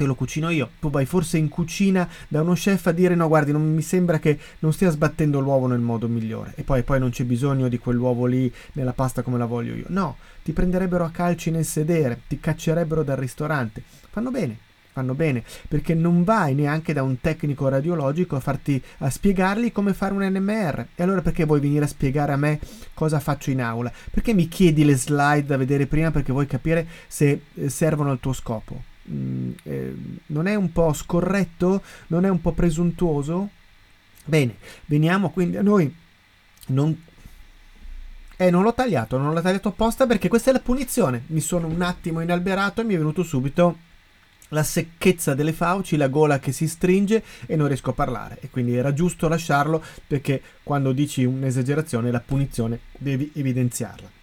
te 0.00 0.06
lo 0.06 0.14
cucino 0.14 0.48
io. 0.48 0.70
Tu 0.80 0.88
vai 0.88 1.04
forse 1.04 1.36
in 1.36 1.50
cucina 1.50 2.08
da 2.26 2.40
uno 2.40 2.54
chef 2.54 2.86
a 2.86 2.92
dire 2.92 3.14
no, 3.14 3.28
guardi, 3.28 3.52
non 3.52 3.70
mi 3.70 3.82
sembra 3.82 4.18
che 4.18 4.38
non 4.60 4.72
stia 4.72 4.88
sbattendo 4.88 5.40
l'uovo 5.40 5.66
nel 5.66 5.80
modo 5.80 6.08
migliore. 6.08 6.54
E 6.56 6.62
poi, 6.62 6.82
poi 6.84 6.98
non 6.98 7.10
c'è 7.10 7.24
bisogno 7.24 7.68
di 7.68 7.78
quell'uovo 7.78 8.24
lì 8.24 8.50
nella 8.72 8.94
pasta 8.94 9.20
come 9.20 9.36
la 9.36 9.44
voglio 9.44 9.74
io. 9.74 9.84
No, 9.88 10.16
ti 10.42 10.52
prenderebbero 10.52 11.04
a 11.04 11.10
calci 11.10 11.50
nel 11.50 11.66
sedere, 11.66 12.22
ti 12.26 12.40
caccerebbero 12.40 13.02
dal 13.02 13.18
ristorante. 13.18 13.82
Fanno 14.08 14.30
bene, 14.30 14.56
fanno 14.90 15.12
bene, 15.12 15.44
perché 15.68 15.92
non 15.92 16.24
vai 16.24 16.54
neanche 16.54 16.94
da 16.94 17.02
un 17.02 17.20
tecnico 17.20 17.68
radiologico 17.68 18.36
a 18.36 18.40
farti 18.40 18.82
a 19.00 19.10
spiegargli 19.10 19.70
come 19.70 19.92
fare 19.92 20.14
un 20.14 20.22
NMR. 20.22 20.86
E 20.94 21.02
allora 21.02 21.20
perché 21.20 21.44
vuoi 21.44 21.60
venire 21.60 21.84
a 21.84 21.88
spiegare 21.88 22.32
a 22.32 22.38
me 22.38 22.58
cosa 22.94 23.20
faccio 23.20 23.50
in 23.50 23.60
aula? 23.60 23.92
Perché 24.10 24.32
mi 24.32 24.48
chiedi 24.48 24.82
le 24.82 24.96
slide 24.96 25.44
da 25.44 25.58
vedere 25.58 25.86
prima 25.86 26.10
perché 26.10 26.32
vuoi 26.32 26.46
capire 26.46 26.86
se 27.06 27.42
eh, 27.52 27.68
servono 27.68 28.10
al 28.10 28.18
tuo 28.18 28.32
scopo? 28.32 28.88
Mm, 29.10 29.50
eh, 29.64 29.94
non 30.26 30.46
è 30.46 30.54
un 30.54 30.72
po' 30.72 30.92
scorretto? 30.92 31.82
Non 32.08 32.24
è 32.24 32.28
un 32.28 32.40
po' 32.40 32.52
presuntuoso? 32.52 33.48
Bene, 34.24 34.56
veniamo 34.86 35.30
quindi 35.30 35.56
a 35.56 35.62
noi. 35.62 35.92
Non, 36.68 36.96
eh, 38.36 38.50
non 38.50 38.62
l'ho 38.62 38.74
tagliato, 38.74 39.18
non 39.18 39.34
l'ho 39.34 39.40
tagliato 39.40 39.68
apposta 39.68 40.06
perché 40.06 40.28
questa 40.28 40.50
è 40.50 40.52
la 40.52 40.60
punizione. 40.60 41.24
Mi 41.26 41.40
sono 41.40 41.66
un 41.66 41.82
attimo 41.82 42.20
inalberato 42.20 42.80
e 42.80 42.84
mi 42.84 42.94
è 42.94 42.98
venuto 42.98 43.22
subito 43.22 43.88
la 44.50 44.62
secchezza 44.62 45.34
delle 45.34 45.52
fauci, 45.52 45.96
la 45.96 46.08
gola 46.08 46.38
che 46.38 46.52
si 46.52 46.68
stringe 46.68 47.22
e 47.46 47.56
non 47.56 47.66
riesco 47.66 47.90
a 47.90 47.94
parlare. 47.94 48.38
E 48.40 48.50
quindi 48.50 48.74
era 48.74 48.92
giusto 48.92 49.28
lasciarlo 49.28 49.82
perché 50.06 50.40
quando 50.62 50.92
dici 50.92 51.24
un'esagerazione, 51.24 52.10
la 52.10 52.20
punizione 52.20 52.80
devi 52.96 53.30
evidenziarla. 53.34 54.19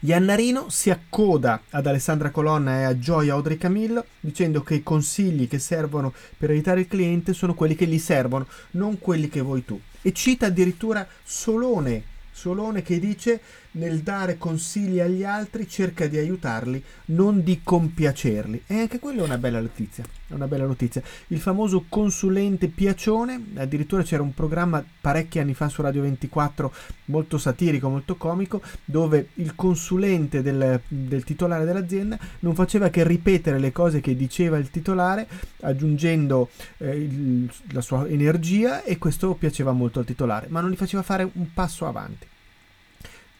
Iannarino 0.00 0.68
si 0.68 0.90
accoda 0.90 1.62
ad 1.70 1.86
Alessandra 1.86 2.30
Colonna 2.30 2.80
e 2.80 2.82
a 2.84 2.98
Gioia 2.98 3.32
Audrey 3.34 3.56
Camillo 3.56 4.04
dicendo 4.20 4.62
che 4.62 4.74
i 4.74 4.82
consigli 4.82 5.48
che 5.48 5.58
servono 5.58 6.12
per 6.36 6.50
aiutare 6.50 6.80
il 6.80 6.88
cliente 6.88 7.32
sono 7.32 7.54
quelli 7.54 7.74
che 7.74 7.86
gli 7.86 7.98
servono, 7.98 8.46
non 8.72 8.98
quelli 8.98 9.28
che 9.28 9.40
vuoi 9.40 9.64
tu. 9.64 9.80
E 10.02 10.12
cita 10.12 10.46
addirittura 10.46 11.06
Solone, 11.22 12.02
Solone 12.30 12.82
che 12.82 12.98
dice 12.98 13.40
nel 13.74 14.00
dare 14.00 14.38
consigli 14.38 15.00
agli 15.00 15.24
altri 15.24 15.68
cerca 15.68 16.06
di 16.06 16.18
aiutarli, 16.18 16.82
non 17.06 17.42
di 17.42 17.60
compiacerli. 17.62 18.64
E 18.66 18.80
anche 18.80 18.98
quella 18.98 19.22
è 19.22 19.24
una 19.24 19.38
bella 19.38 19.60
notizia. 19.60 20.04
Una 20.28 20.46
bella 20.46 20.66
notizia. 20.66 21.02
Il 21.28 21.40
famoso 21.40 21.84
consulente 21.88 22.68
piacione, 22.68 23.52
addirittura 23.56 24.02
c'era 24.02 24.22
un 24.22 24.34
programma 24.34 24.84
parecchi 25.00 25.38
anni 25.38 25.54
fa 25.54 25.68
su 25.68 25.82
Radio 25.82 26.02
24 26.02 26.72
molto 27.06 27.38
satirico, 27.38 27.88
molto 27.88 28.16
comico, 28.16 28.60
dove 28.84 29.28
il 29.34 29.54
consulente 29.54 30.42
del, 30.42 30.80
del 30.88 31.24
titolare 31.24 31.64
dell'azienda 31.64 32.18
non 32.40 32.54
faceva 32.54 32.90
che 32.90 33.06
ripetere 33.06 33.58
le 33.58 33.72
cose 33.72 34.00
che 34.00 34.16
diceva 34.16 34.56
il 34.58 34.70
titolare, 34.70 35.26
aggiungendo 35.60 36.48
eh, 36.78 36.96
il, 36.96 37.50
la 37.70 37.80
sua 37.80 38.06
energia 38.08 38.82
e 38.82 38.98
questo 38.98 39.34
piaceva 39.34 39.72
molto 39.72 39.98
al 39.98 40.04
titolare, 40.04 40.46
ma 40.48 40.60
non 40.60 40.70
gli 40.70 40.76
faceva 40.76 41.02
fare 41.02 41.28
un 41.30 41.52
passo 41.52 41.86
avanti. 41.86 42.32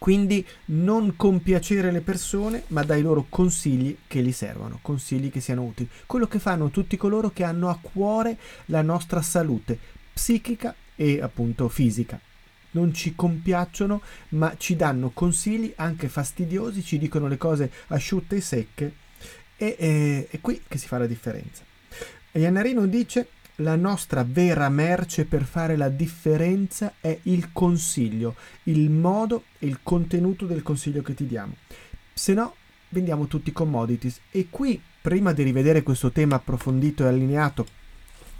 Quindi 0.04 0.46
non 0.66 1.16
compiacere 1.16 1.90
le 1.90 2.02
persone, 2.02 2.64
ma 2.66 2.84
dai 2.84 3.00
loro 3.00 3.25
consigli 3.26 3.96
che 4.06 4.20
gli 4.20 4.32
servono, 4.32 4.78
consigli 4.82 5.30
che 5.30 5.40
siano 5.40 5.62
utili. 5.62 5.88
Quello 6.04 6.26
che 6.26 6.38
fanno 6.38 6.68
tutti 6.68 6.99
coloro 6.99 7.30
che 7.30 7.42
hanno 7.42 7.70
a 7.70 7.78
cuore 7.80 8.37
la 8.66 8.82
nostra 8.82 9.23
salute 9.23 9.78
psichica 10.12 10.75
e 10.94 11.23
appunto 11.23 11.70
fisica. 11.70 12.20
Non 12.73 12.92
ci 12.92 13.14
compiacciono, 13.14 14.02
ma 14.30 14.54
ci 14.58 14.76
danno 14.76 15.08
consigli 15.08 15.73
anche 15.76 16.11
fastidiosi, 16.11 16.84
ci 16.84 16.99
dicono 16.99 17.26
le 17.26 17.38
cose 17.38 17.73
asciutte 17.87 18.37
e 18.37 18.40
secche. 18.42 18.94
E 19.56 19.75
è, 19.75 20.26
è 20.28 20.38
qui 20.42 20.61
che 20.68 20.76
si 20.76 20.87
fa 20.87 20.99
la 20.99 21.06
differenza. 21.06 21.62
Iannarino 22.32 22.84
dice 22.84 23.28
la 23.56 23.76
nostra 23.76 24.25
vera 24.28 24.68
merce 24.68 25.25
per 25.25 25.44
fare 25.44 25.76
la 25.76 25.88
differenza 25.88 26.94
è 27.00 27.16
il 27.23 27.52
consiglio, 27.52 28.34
il 28.64 28.90
modo 28.90 29.44
e 29.58 29.66
il 29.66 29.80
contenuto 29.82 30.46
del 30.46 30.62
consiglio 30.62 31.02
che 31.02 31.14
ti 31.14 31.26
diamo. 31.26 31.54
Se 32.12 32.34
no, 32.34 32.54
vendiamo 32.88 33.26
tutti 33.26 33.52
commodities. 33.52 34.20
E 34.30 34.49
qui 34.50 34.80
prima 35.00 35.32
di 35.32 35.42
rivedere 35.42 35.82
questo 35.82 36.11
tema 36.11 36.37
approfondito 36.37 37.04
e 37.04 37.08
allineato 37.08 37.66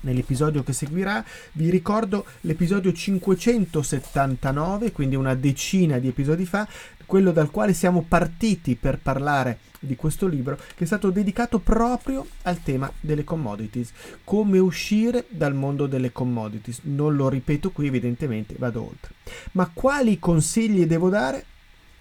nell'episodio 0.04 0.62
che 0.62 0.73
seguirà. 0.73 1.25
Vi 1.52 1.68
ricordo 1.68 2.25
l'episodio 2.42 2.92
579, 2.92 4.92
quindi 4.92 5.16
una 5.16 5.34
decina 5.34 5.99
di 5.99 6.08
episodi 6.08 6.46
fa, 6.46 6.66
quello 7.06 7.32
dal 7.32 7.50
quale 7.50 7.75
siamo 7.75 8.04
partiti 8.06 8.76
per 8.76 8.99
parlare 8.99 9.58
di 9.78 9.96
questo 9.96 10.26
libro, 10.26 10.56
che 10.56 10.84
è 10.84 10.87
stato 10.87 11.11
dedicato 11.11 11.58
proprio 11.58 12.26
al 12.42 12.62
tema 12.62 12.90
delle 13.00 13.25
commodities, 13.25 13.92
come 14.25 14.58
uscire 14.58 15.26
dal 15.28 15.54
mondo 15.54 15.87
delle 15.87 16.12
commodities. 16.12 16.80
Non 16.84 17.14
lo 17.14 17.28
ripeto 17.28 17.70
qui, 17.70 17.87
evidentemente 17.87 18.54
vado 18.58 18.82
oltre. 18.82 19.14
Ma 19.52 19.70
quali 19.73 20.18
consigli 20.18 20.87
devo 20.87 21.11
dare? 21.11 21.44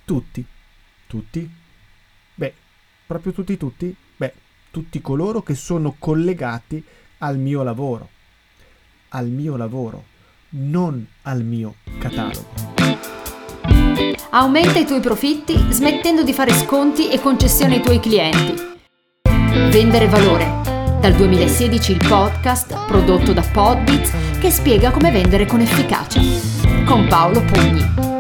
Tutti. 0.05 0.45
Tutti? 1.07 1.49
Beh, 2.35 2.53
proprio 3.05 3.33
tutti 3.33 3.57
tutti? 3.57 3.93
Beh, 4.15 4.33
tutti 4.71 5.01
coloro 5.01 5.43
che 5.43 5.55
sono 5.55 5.95
collegati 5.99 6.83
al 7.23 7.37
mio 7.37 7.63
lavoro, 7.63 8.09
al 9.09 9.27
mio 9.27 9.55
lavoro, 9.55 10.03
non 10.49 11.05
al 11.23 11.43
mio 11.43 11.75
catalogo. 11.97 12.71
Aumenta 14.31 14.79
i 14.79 14.85
tuoi 14.85 14.99
profitti 14.99 15.55
smettendo 15.69 16.23
di 16.23 16.33
fare 16.33 16.51
sconti 16.51 17.09
e 17.09 17.21
concessioni 17.21 17.75
ai 17.75 17.81
tuoi 17.81 17.99
clienti. 17.99 18.55
Vendere 19.71 20.07
valore. 20.07 20.61
Dal 20.99 21.13
2016 21.13 21.91
il 21.91 22.05
podcast 22.07 22.85
prodotto 22.87 23.31
da 23.31 23.41
Podbits 23.41 24.11
che 24.39 24.51
spiega 24.51 24.91
come 24.91 25.11
vendere 25.11 25.45
con 25.45 25.61
efficacia. 25.61 26.21
Con 26.85 27.07
Paolo 27.07 27.41
Pugni 27.41 28.12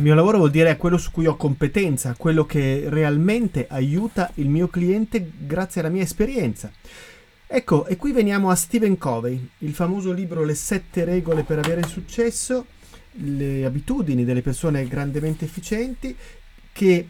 al 0.00 0.06
mio 0.06 0.14
lavoro 0.14 0.38
vuol 0.38 0.50
dire 0.50 0.78
quello 0.78 0.96
su 0.96 1.10
cui 1.10 1.26
ho 1.26 1.36
competenza, 1.36 2.14
quello 2.16 2.46
che 2.46 2.84
realmente 2.88 3.66
aiuta 3.68 4.30
il 4.36 4.48
mio 4.48 4.68
cliente 4.68 5.30
grazie 5.36 5.82
alla 5.82 5.90
mia 5.90 6.02
esperienza. 6.02 6.72
Ecco, 7.46 7.84
e 7.86 7.96
qui 7.96 8.12
veniamo 8.12 8.48
a 8.48 8.54
Stephen 8.54 8.96
Covey, 8.96 9.48
il 9.58 9.74
famoso 9.74 10.12
libro 10.12 10.42
Le 10.44 10.54
sette 10.54 11.04
regole 11.04 11.42
per 11.42 11.58
avere 11.58 11.86
successo, 11.86 12.64
le 13.12 13.66
abitudini 13.66 14.24
delle 14.24 14.40
persone 14.40 14.88
grandemente 14.88 15.44
efficienti, 15.44 16.16
che 16.72 17.06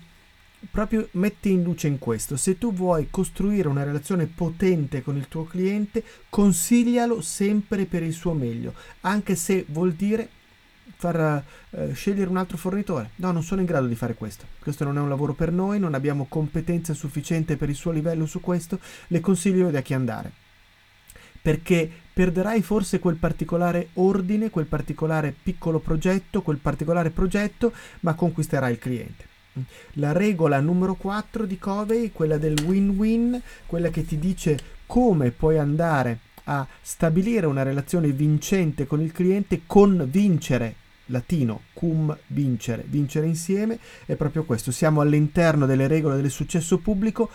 proprio 0.69 1.07
mette 1.13 1.49
in 1.49 1.63
luce 1.63 1.87
in 1.87 1.99
questo. 2.01 2.37
Se 2.37 2.59
tu 2.59 2.73
vuoi 2.73 3.07
costruire 3.09 3.69
una 3.69 3.85
relazione 3.85 4.27
potente 4.27 5.03
con 5.03 5.17
il 5.17 5.29
tuo 5.29 5.45
cliente, 5.45 6.03
consiglialo 6.29 7.21
sempre 7.21 7.85
per 7.85 8.03
il 8.03 8.15
suo 8.15 8.33
meglio, 8.33 8.75
anche 9.03 9.37
se 9.37 9.65
vuol 9.69 9.93
dire 9.93 10.29
far 11.01 11.43
eh, 11.71 11.95
scegliere 11.95 12.29
un 12.29 12.37
altro 12.37 12.59
fornitore. 12.59 13.13
No, 13.17 13.33
non 13.33 13.43
sono 13.43 13.63
in 13.63 13.67
grado 13.67 13.87
di 13.87 13.95
fare 13.95 14.15
questo. 14.15 14.45
Questo 14.59 14.85
non 14.85 14.99
è 14.99 15.01
un 15.01 15.09
lavoro 15.09 15.33
per 15.33 15.51
noi, 15.51 15.81
non 15.81 15.95
abbiamo 15.95 16.27
competenza 16.29 16.93
sufficiente 16.93 17.57
per 17.57 17.71
il 17.71 17.75
suo 17.75 17.91
livello 17.91 18.27
su 18.27 18.41
questo. 18.41 18.79
Le 19.07 19.21
consiglio 19.21 19.71
da 19.71 19.81
chi 19.81 19.95
andare. 19.95 20.31
Perché 21.41 21.91
perderai 22.13 22.61
forse 22.61 22.99
quel 22.99 23.17
particolare 23.17 23.89
ordine, 23.95 24.51
quel 24.51 24.67
particolare 24.67 25.35
piccolo 25.43 25.79
progetto, 25.79 26.43
quel 26.43 26.59
particolare 26.59 27.09
progetto, 27.09 27.73
ma 28.01 28.13
conquisterai 28.13 28.73
il 28.73 28.79
cliente. 28.79 29.29
La 29.95 30.13
regola 30.13 30.61
numero 30.61 30.95
4 30.95 31.47
di 31.47 31.59
Covey, 31.59 32.13
quella 32.13 32.37
del 32.37 32.59
win-win, 32.63 33.41
quella 33.65 33.89
che 33.89 34.05
ti 34.05 34.19
dice 34.19 34.59
come 34.85 35.31
puoi 35.31 35.57
andare 35.57 36.19
a 36.45 36.67
stabilire 36.83 37.47
una 37.47 37.63
relazione 37.63 38.09
vincente 38.09 38.87
con 38.87 39.01
il 39.01 39.13
cliente, 39.13 39.63
con 39.67 40.07
vincere 40.11 40.75
latino 41.11 41.63
cum 41.73 42.17
vincere, 42.29 42.85
vincere 42.87 43.27
insieme, 43.27 43.79
è 44.07 44.15
proprio 44.17 44.45
questo. 44.45 44.71
Siamo 44.73 45.01
all'interno 45.01 45.67
delle 45.67 45.87
regole 45.87 46.21
del 46.21 46.31
successo 46.31 46.79
pubblico 46.79 47.31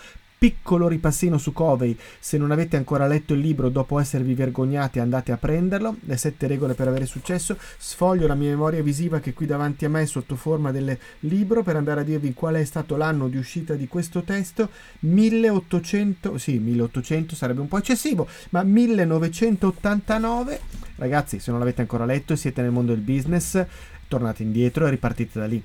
piccolo 0.46 0.88
ripassino 0.88 1.40
su 1.40 1.54
Covey. 1.54 1.98
Se 2.20 2.38
non 2.38 2.52
avete 2.52 2.78
ancora 2.78 3.08
letto 3.08 3.34
il 3.34 3.40
libro, 3.40 3.70
dopo 3.70 3.98
esservi 3.98 4.36
vergognati, 4.36 5.00
andate 5.00 5.32
a 5.32 5.38
prenderlo. 5.38 5.96
Le 6.02 6.18
sette 6.18 6.46
regole 6.46 6.76
per 6.76 6.88
avere 6.88 7.08
successo. 7.08 7.58
Sfoglio 7.80 8.28
la 8.28 8.36
mia 8.36 8.50
memoria 8.50 8.84
visiva 8.84 9.20
che 9.20 9.32
è 9.32 9.34
qui 9.34 9.48
davanti 9.48 9.86
a 9.86 9.90
me 9.90 10.06
sotto 10.06 10.36
forma 10.36 10.72
del 10.72 10.96
libro 11.22 11.64
per 11.64 11.78
andare 11.78 12.02
a 12.02 12.04
dirvi 12.04 12.36
qual 12.36 12.54
è 12.54 12.64
stato 12.64 12.96
l'anno 12.96 13.28
di 13.28 13.38
uscita 13.38 13.74
di 13.74 13.88
questo 13.88 14.22
testo. 14.22 14.70
1800, 15.00 16.38
sì, 16.38 16.60
1800 16.60 17.34
sarebbe 17.34 17.62
un 17.62 17.68
po' 17.68 17.80
eccessivo, 17.80 18.28
ma 18.50 18.62
1989. 18.62 20.60
Ragazzi, 20.98 21.40
se 21.40 21.50
non 21.50 21.58
l'avete 21.60 21.82
ancora 21.82 22.06
letto 22.06 22.34
e 22.34 22.38
siete 22.38 22.62
nel 22.62 22.70
mondo 22.70 22.94
del 22.94 23.02
business, 23.02 23.66
tornate 24.08 24.44
indietro 24.44 24.86
e 24.86 24.92
ripartite 24.92 25.40
da 25.40 25.48
lì. 25.48 25.64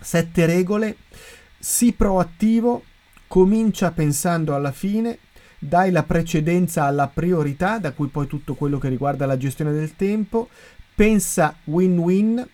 Sette 0.00 0.46
regole. 0.46 0.96
Sii 1.62 1.92
proattivo, 1.92 2.84
comincia 3.30 3.92
pensando 3.92 4.56
alla 4.56 4.72
fine, 4.72 5.18
dai 5.56 5.92
la 5.92 6.02
precedenza 6.02 6.86
alla 6.86 7.06
priorità, 7.06 7.78
da 7.78 7.92
cui 7.92 8.08
poi 8.08 8.26
tutto 8.26 8.54
quello 8.54 8.78
che 8.78 8.88
riguarda 8.88 9.24
la 9.24 9.36
gestione 9.36 9.70
del 9.70 9.94
tempo, 9.94 10.48
pensa 10.96 11.54
win-win, 11.62 12.44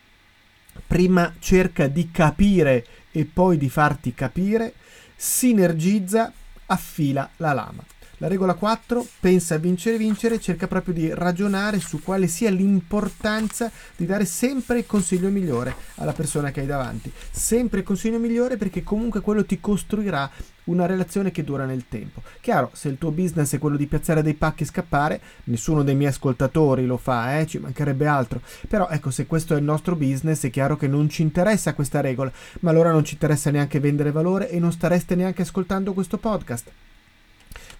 prima 0.86 1.32
cerca 1.38 1.86
di 1.86 2.10
capire 2.10 2.84
e 3.10 3.24
poi 3.24 3.56
di 3.56 3.70
farti 3.70 4.12
capire, 4.12 4.74
sinergizza, 5.16 6.30
affila 6.66 7.30
la 7.36 7.54
lama. 7.54 7.82
La 8.18 8.28
regola 8.28 8.54
4 8.54 9.06
pensa 9.20 9.56
a 9.56 9.58
vincere 9.58 9.98
vincere, 9.98 10.40
cerca 10.40 10.66
proprio 10.66 10.94
di 10.94 11.12
ragionare 11.12 11.80
su 11.80 12.02
quale 12.02 12.28
sia 12.28 12.48
l'importanza 12.48 13.70
di 13.94 14.06
dare 14.06 14.24
sempre 14.24 14.78
il 14.78 14.86
consiglio 14.86 15.28
migliore 15.28 15.74
alla 15.96 16.14
persona 16.14 16.50
che 16.50 16.60
hai 16.60 16.66
davanti. 16.66 17.12
Sempre 17.30 17.80
il 17.80 17.84
consiglio 17.84 18.18
migliore 18.18 18.56
perché 18.56 18.82
comunque 18.82 19.20
quello 19.20 19.44
ti 19.44 19.60
costruirà 19.60 20.30
una 20.64 20.86
relazione 20.86 21.30
che 21.30 21.44
dura 21.44 21.66
nel 21.66 21.88
tempo. 21.90 22.22
Chiaro, 22.40 22.70
se 22.72 22.88
il 22.88 22.96
tuo 22.96 23.10
business 23.10 23.54
è 23.54 23.58
quello 23.58 23.76
di 23.76 23.86
piazzare 23.86 24.22
dei 24.22 24.32
pacchi 24.32 24.62
e 24.62 24.66
scappare, 24.66 25.20
nessuno 25.44 25.82
dei 25.82 25.94
miei 25.94 26.08
ascoltatori 26.08 26.86
lo 26.86 26.96
fa, 26.96 27.38
eh, 27.38 27.46
ci 27.46 27.58
mancherebbe 27.58 28.06
altro. 28.06 28.40
Però 28.66 28.88
ecco, 28.88 29.10
se 29.10 29.26
questo 29.26 29.54
è 29.54 29.58
il 29.58 29.64
nostro 29.64 29.94
business, 29.94 30.42
è 30.46 30.50
chiaro 30.50 30.78
che 30.78 30.88
non 30.88 31.10
ci 31.10 31.20
interessa 31.20 31.74
questa 31.74 32.00
regola, 32.00 32.32
ma 32.60 32.70
allora 32.70 32.92
non 32.92 33.04
ci 33.04 33.12
interessa 33.12 33.50
neanche 33.50 33.78
vendere 33.78 34.10
valore 34.10 34.48
e 34.48 34.58
non 34.58 34.72
stareste 34.72 35.14
neanche 35.14 35.42
ascoltando 35.42 35.92
questo 35.92 36.16
podcast. 36.16 36.85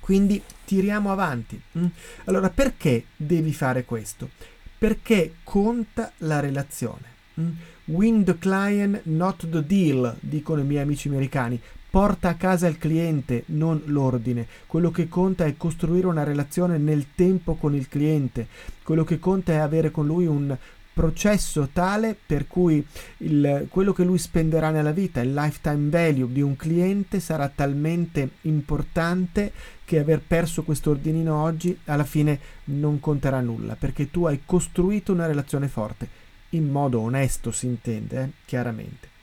Quindi 0.07 0.41
tiriamo 0.65 1.11
avanti. 1.11 1.61
Mm? 1.77 1.87
Allora, 2.27 2.49
perché 2.49 3.07
devi 3.17 3.53
fare 3.53 3.85
questo? 3.85 4.31
Perché 4.79 5.39
conta 5.43 6.13
la 6.19 6.39
relazione. 6.39 7.03
Mm? 7.41 7.49
Win 7.87 8.23
the 8.23 8.39
client, 8.39 9.01
not 9.07 9.49
the 9.49 9.67
deal, 9.67 10.17
dicono 10.21 10.61
i 10.61 10.65
miei 10.65 10.83
amici 10.83 11.09
americani. 11.09 11.61
Porta 11.91 12.29
a 12.29 12.35
casa 12.35 12.69
il 12.69 12.79
cliente, 12.79 13.43
non 13.47 13.83
l'ordine. 13.87 14.47
Quello 14.69 14.93
che 14.93 15.09
conta 15.09 15.45
è 15.45 15.57
costruire 15.57 16.07
una 16.07 16.23
relazione 16.23 16.79
nel 16.79 17.07
tempo 17.17 17.57
con 17.57 17.75
il 17.75 17.89
cliente. 17.89 18.47
Quello 18.85 19.03
che 19.03 19.19
conta 19.19 19.55
è 19.55 19.57
avere 19.57 19.91
con 19.91 20.07
lui 20.07 20.27
un 20.27 20.57
processo 20.97 21.69
tale 21.75 22.17
per 22.25 22.47
cui 22.47 22.83
il, 23.19 23.67
quello 23.69 23.93
che 23.93 24.03
lui 24.03 24.17
spenderà 24.17 24.71
nella 24.71 24.93
vita, 24.93 25.21
il 25.21 25.35
lifetime 25.35 25.91
value 25.91 26.33
di 26.33 26.41
un 26.41 26.57
cliente 26.57 27.21
sarà 27.21 27.53
talmente 27.55 28.31
importante 28.43 29.53
che 29.85 29.99
aver 29.99 30.23
perso 30.27 30.63
questo 30.63 30.89
ordinino 30.89 31.37
oggi 31.37 31.79
alla 31.85 32.05
fine 32.05 32.41
non 32.65 32.99
conterà 32.99 33.43
nulla 33.43 33.77
perché 33.77 34.11
tu 34.11 34.25
hai 34.25 34.41
costruito 34.47 35.13
una 35.13 35.27
relazione 35.27 35.69
forte 35.69 36.09
in 36.51 36.71
modo 36.71 37.01
onesto 37.01 37.51
si 37.51 37.67
intende 37.67 38.23
eh? 38.23 38.31
chiaramente 38.47 39.15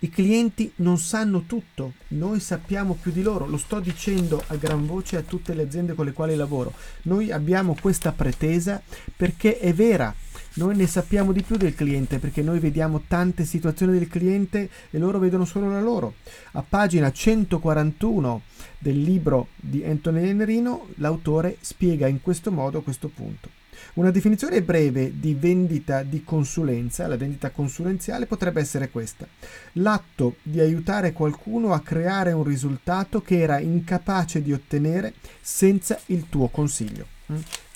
i 0.00 0.10
clienti 0.10 0.70
non 0.76 0.98
sanno 0.98 1.44
tutto, 1.46 1.94
noi 2.08 2.38
sappiamo 2.38 2.98
più 3.00 3.10
di 3.10 3.22
loro, 3.22 3.46
lo 3.46 3.56
sto 3.56 3.80
dicendo 3.80 4.42
a 4.48 4.56
gran 4.56 4.86
voce 4.86 5.16
a 5.16 5.22
tutte 5.22 5.54
le 5.54 5.62
aziende 5.62 5.94
con 5.94 6.04
le 6.04 6.12
quali 6.12 6.36
lavoro. 6.36 6.74
Noi 7.02 7.32
abbiamo 7.32 7.74
questa 7.80 8.12
pretesa 8.12 8.82
perché 9.16 9.58
è 9.58 9.72
vera, 9.72 10.14
noi 10.56 10.74
ne 10.74 10.86
sappiamo 10.86 11.32
di 11.32 11.42
più 11.42 11.56
del 11.56 11.74
cliente 11.74 12.18
perché 12.18 12.40
noi 12.42 12.58
vediamo 12.58 13.02
tante 13.06 13.44
situazioni 13.44 13.98
del 13.98 14.08
cliente 14.08 14.70
e 14.90 14.98
loro 14.98 15.18
vedono 15.18 15.44
solo 15.44 15.70
la 15.70 15.80
loro. 15.80 16.14
A 16.52 16.64
pagina 16.66 17.12
141 17.12 18.42
del 18.78 19.00
libro 19.00 19.48
di 19.56 19.84
Anthony 19.84 20.28
Enerino 20.28 20.88
l'autore 20.96 21.58
spiega 21.60 22.06
in 22.06 22.22
questo 22.22 22.50
modo 22.50 22.80
questo 22.80 23.08
punto. 23.08 23.50
Una 23.94 24.10
definizione 24.10 24.62
breve 24.62 25.18
di 25.20 25.34
vendita 25.34 26.02
di 26.02 26.24
consulenza, 26.24 27.06
la 27.06 27.18
vendita 27.18 27.50
consulenziale 27.50 28.24
potrebbe 28.24 28.60
essere 28.60 28.88
questa. 28.88 29.26
L'atto 29.74 30.36
di 30.42 30.60
aiutare 30.60 31.12
qualcuno 31.12 31.74
a 31.74 31.80
creare 31.80 32.32
un 32.32 32.44
risultato 32.44 33.20
che 33.20 33.40
era 33.40 33.58
incapace 33.58 34.40
di 34.40 34.54
ottenere 34.54 35.12
senza 35.40 36.00
il 36.06 36.30
tuo 36.30 36.48
consiglio. 36.48 37.06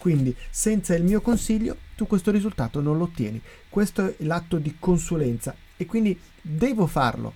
Mm? 0.00 0.10
Quindi 0.10 0.34
senza 0.48 0.94
il 0.94 1.04
mio 1.04 1.20
consiglio 1.20 1.76
tu 1.94 2.06
questo 2.06 2.30
risultato 2.30 2.80
non 2.80 2.96
lo 2.96 3.04
ottieni. 3.04 3.40
Questo 3.68 4.06
è 4.06 4.14
l'atto 4.18 4.56
di 4.56 4.76
consulenza 4.78 5.54
e 5.76 5.86
quindi 5.86 6.18
devo 6.40 6.86
farlo. 6.86 7.34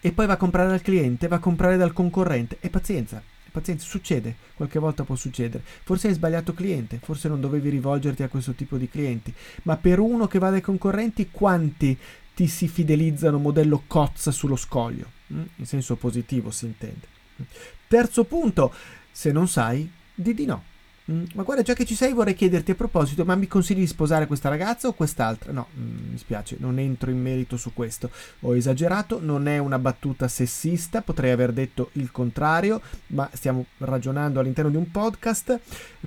E 0.00 0.12
poi 0.12 0.26
va 0.26 0.34
a 0.34 0.38
comprare 0.38 0.68
dal 0.68 0.82
cliente, 0.82 1.28
va 1.28 1.36
a 1.36 1.40
comprare 1.40 1.76
dal 1.76 1.92
concorrente 1.92 2.58
e 2.60 2.70
pazienza. 2.70 3.22
Pazienza, 3.50 3.86
succede, 3.86 4.34
qualche 4.54 4.80
volta 4.80 5.04
può 5.04 5.14
succedere. 5.14 5.62
Forse 5.84 6.08
hai 6.08 6.14
sbagliato 6.14 6.54
cliente, 6.54 6.98
forse 7.00 7.28
non 7.28 7.40
dovevi 7.40 7.68
rivolgerti 7.68 8.24
a 8.24 8.28
questo 8.28 8.52
tipo 8.52 8.76
di 8.76 8.88
clienti, 8.88 9.32
ma 9.62 9.76
per 9.76 10.00
uno 10.00 10.26
che 10.26 10.40
va 10.40 10.50
dai 10.50 10.60
concorrenti, 10.60 11.28
quanti 11.30 11.96
ti 12.34 12.48
si 12.48 12.66
fidelizzano 12.66 13.38
modello 13.38 13.84
cozza 13.86 14.32
sullo 14.32 14.56
scoglio? 14.56 15.08
mm, 15.32 15.42
in 15.56 15.66
senso 15.66 15.94
positivo 15.96 16.50
si 16.50 16.66
intende. 16.66 17.06
Terzo 17.86 18.24
punto, 18.24 18.74
se 19.10 19.30
non 19.30 19.46
sai, 19.46 19.88
di 20.14 20.34
di 20.34 20.46
no. 20.46 20.72
Mm, 21.12 21.24
ma 21.34 21.42
guarda, 21.42 21.62
già 21.62 21.74
che 21.74 21.84
ci 21.84 21.94
sei, 21.94 22.14
vorrei 22.14 22.32
chiederti 22.32 22.70
a 22.70 22.74
proposito: 22.74 23.26
ma 23.26 23.34
mi 23.34 23.46
consigli 23.46 23.80
di 23.80 23.86
sposare 23.86 24.26
questa 24.26 24.48
ragazza 24.48 24.88
o 24.88 24.94
quest'altra? 24.94 25.52
No, 25.52 25.66
mm, 25.76 26.10
mi 26.12 26.16
spiace, 26.18 26.56
non 26.58 26.78
entro 26.78 27.10
in 27.10 27.20
merito 27.20 27.58
su 27.58 27.74
questo. 27.74 28.10
Ho 28.40 28.56
esagerato, 28.56 29.18
non 29.20 29.46
è 29.46 29.58
una 29.58 29.78
battuta 29.78 30.28
sessista, 30.28 31.02
potrei 31.02 31.30
aver 31.30 31.52
detto 31.52 31.90
il 31.94 32.10
contrario, 32.10 32.80
ma 33.08 33.28
stiamo 33.34 33.66
ragionando 33.78 34.40
all'interno 34.40 34.70
di 34.70 34.76
un 34.76 34.90
podcast. 34.90 35.60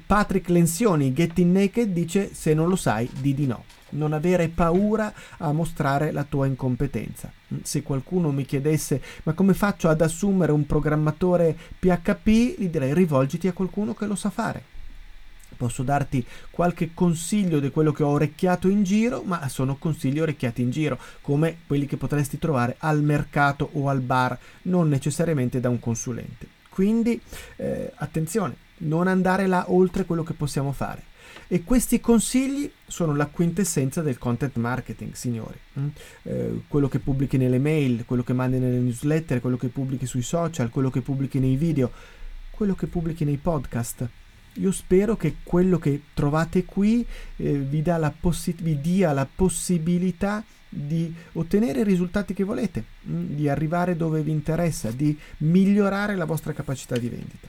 Patrick 0.03 0.49
Lenzioni, 0.49 1.13
Getting 1.13 1.55
Naked, 1.55 1.93
dice: 1.93 2.33
Se 2.33 2.55
non 2.55 2.67
lo 2.67 2.75
sai, 2.75 3.07
di 3.19 3.35
di 3.35 3.45
no. 3.45 3.65
Non 3.89 4.13
avere 4.13 4.49
paura 4.49 5.13
a 5.37 5.51
mostrare 5.51 6.11
la 6.11 6.23
tua 6.23 6.47
incompetenza. 6.47 7.31
Mm, 7.53 7.57
se 7.61 7.83
qualcuno 7.83 8.31
mi 8.31 8.45
chiedesse 8.45 8.99
ma 9.23 9.33
come 9.33 9.53
faccio 9.53 9.89
ad 9.89 10.01
assumere 10.01 10.51
un 10.51 10.65
programmatore 10.65 11.55
PHP, 11.77 12.27
gli 12.57 12.67
direi 12.67 12.95
rivolgiti 12.95 13.47
a 13.47 13.53
qualcuno 13.53 13.93
che 13.93 14.07
lo 14.07 14.15
sa 14.15 14.31
fare 14.31 14.75
posso 15.57 15.83
darti 15.83 16.25
qualche 16.49 16.91
consiglio 16.93 17.59
di 17.59 17.69
quello 17.71 17.91
che 17.91 18.03
ho 18.03 18.09
orecchiato 18.09 18.69
in 18.69 18.83
giro, 18.83 19.23
ma 19.23 19.49
sono 19.49 19.75
consigli 19.75 20.19
orecchiati 20.19 20.61
in 20.61 20.71
giro, 20.71 20.97
come 21.21 21.57
quelli 21.67 21.85
che 21.85 21.97
potresti 21.97 22.37
trovare 22.37 22.75
al 22.79 23.01
mercato 23.03 23.69
o 23.73 23.89
al 23.89 23.99
bar, 23.99 24.37
non 24.63 24.87
necessariamente 24.87 25.59
da 25.59 25.69
un 25.69 25.79
consulente. 25.79 26.47
Quindi 26.69 27.19
eh, 27.55 27.91
attenzione, 27.95 28.55
non 28.77 29.07
andare 29.07 29.47
là 29.47 29.65
oltre 29.67 30.05
quello 30.05 30.23
che 30.23 30.33
possiamo 30.33 30.71
fare. 30.71 31.15
E 31.47 31.63
questi 31.63 31.99
consigli 31.99 32.69
sono 32.85 33.15
la 33.15 33.27
quintessenza 33.27 34.01
del 34.01 34.17
content 34.17 34.55
marketing, 34.57 35.13
signori. 35.13 35.57
Mm? 35.79 35.87
Eh, 36.23 36.61
quello 36.67 36.89
che 36.89 36.99
pubblichi 36.99 37.37
nelle 37.37 37.57
mail, 37.57 38.05
quello 38.05 38.23
che 38.23 38.33
mandi 38.33 38.59
nelle 38.59 38.79
newsletter, 38.79 39.39
quello 39.39 39.57
che 39.57 39.69
pubblichi 39.69 40.05
sui 40.05 40.21
social, 40.21 40.69
quello 40.69 40.89
che 40.89 41.01
pubblichi 41.01 41.39
nei 41.39 41.55
video, 41.55 41.91
quello 42.51 42.75
che 42.75 42.87
pubblichi 42.87 43.23
nei 43.23 43.37
podcast 43.37 44.07
io 44.59 44.71
spero 44.71 45.15
che 45.15 45.37
quello 45.43 45.79
che 45.79 46.01
trovate 46.13 46.65
qui 46.65 47.05
eh, 47.37 47.53
vi, 47.53 47.83
possi- 48.19 48.55
vi, 48.59 48.79
dia 48.81 49.13
la 49.13 49.27
possibilità 49.33 50.43
di 50.69 51.13
ottenere 51.33 51.81
i 51.81 51.83
risultati 51.83 52.33
che 52.33 52.43
volete, 52.43 52.83
mh, 53.01 53.13
mm, 53.13 53.25
di 53.35 53.49
arrivare 53.49 53.95
dove 53.95 54.21
vi 54.21 54.31
interessa, 54.31 54.91
di 54.91 55.17
migliorare 55.37 56.15
la 56.15 56.25
vostra 56.25 56.53
capacità 56.53 56.97
di 56.97 57.09
vendita. 57.09 57.47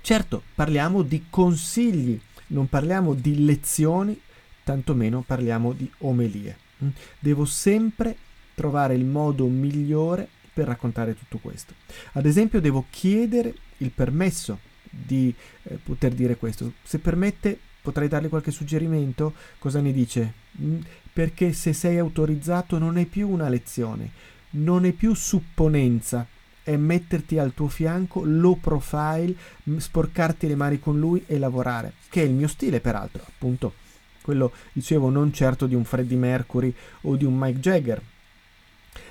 Certo, 0.00 0.42
parliamo 0.54 1.02
di 1.02 1.26
consigli, 1.30 2.20
non 2.48 2.68
parliamo 2.68 3.14
di 3.14 3.44
lezioni, 3.44 4.20
tantomeno 4.64 5.22
parliamo 5.22 5.72
di 5.72 5.90
omelie. 5.98 6.56
Mm. 6.82 6.88
Devo 7.18 7.44
sempre 7.44 8.16
trovare 8.54 8.94
il 8.94 9.04
modo 9.04 9.46
migliore 9.46 10.28
per 10.52 10.66
raccontare 10.66 11.16
tutto 11.16 11.38
questo. 11.38 11.72
Ad 12.12 12.26
esempio, 12.26 12.60
devo 12.60 12.84
chiedere 12.90 13.54
il 13.78 13.90
permesso 13.90 14.58
di 14.92 15.34
eh, 15.64 15.78
poter 15.82 16.12
dire 16.12 16.36
questo. 16.36 16.74
Se 16.82 16.98
permette, 16.98 17.58
potrei 17.80 18.08
darle 18.08 18.28
qualche 18.28 18.50
suggerimento? 18.50 19.32
Cosa 19.58 19.80
ne 19.80 19.92
dice? 19.92 20.34
Mm, 20.60 20.80
perché 21.12 21.52
se 21.52 21.72
sei 21.72 21.98
autorizzato 21.98 22.78
non 22.78 22.98
è 22.98 23.06
più 23.06 23.28
una 23.28 23.48
lezione, 23.48 24.10
non 24.50 24.84
è 24.84 24.92
più 24.92 25.14
supponenza, 25.14 26.26
è 26.62 26.76
metterti 26.76 27.38
al 27.38 27.54
tuo 27.54 27.68
fianco, 27.68 28.22
low 28.24 28.60
profile, 28.60 29.34
sporcarti 29.78 30.46
le 30.46 30.54
mani 30.54 30.78
con 30.78 30.98
lui 30.98 31.24
e 31.26 31.38
lavorare, 31.38 31.94
che 32.08 32.22
è 32.22 32.24
il 32.24 32.32
mio 32.32 32.48
stile 32.48 32.80
peraltro, 32.80 33.24
appunto. 33.26 33.74
Quello, 34.22 34.52
dicevo, 34.72 35.10
non 35.10 35.32
certo 35.32 35.66
di 35.66 35.74
un 35.74 35.84
Freddie 35.84 36.16
Mercury 36.16 36.72
o 37.02 37.16
di 37.16 37.24
un 37.24 37.36
Mike 37.36 37.58
Jagger. 37.58 38.00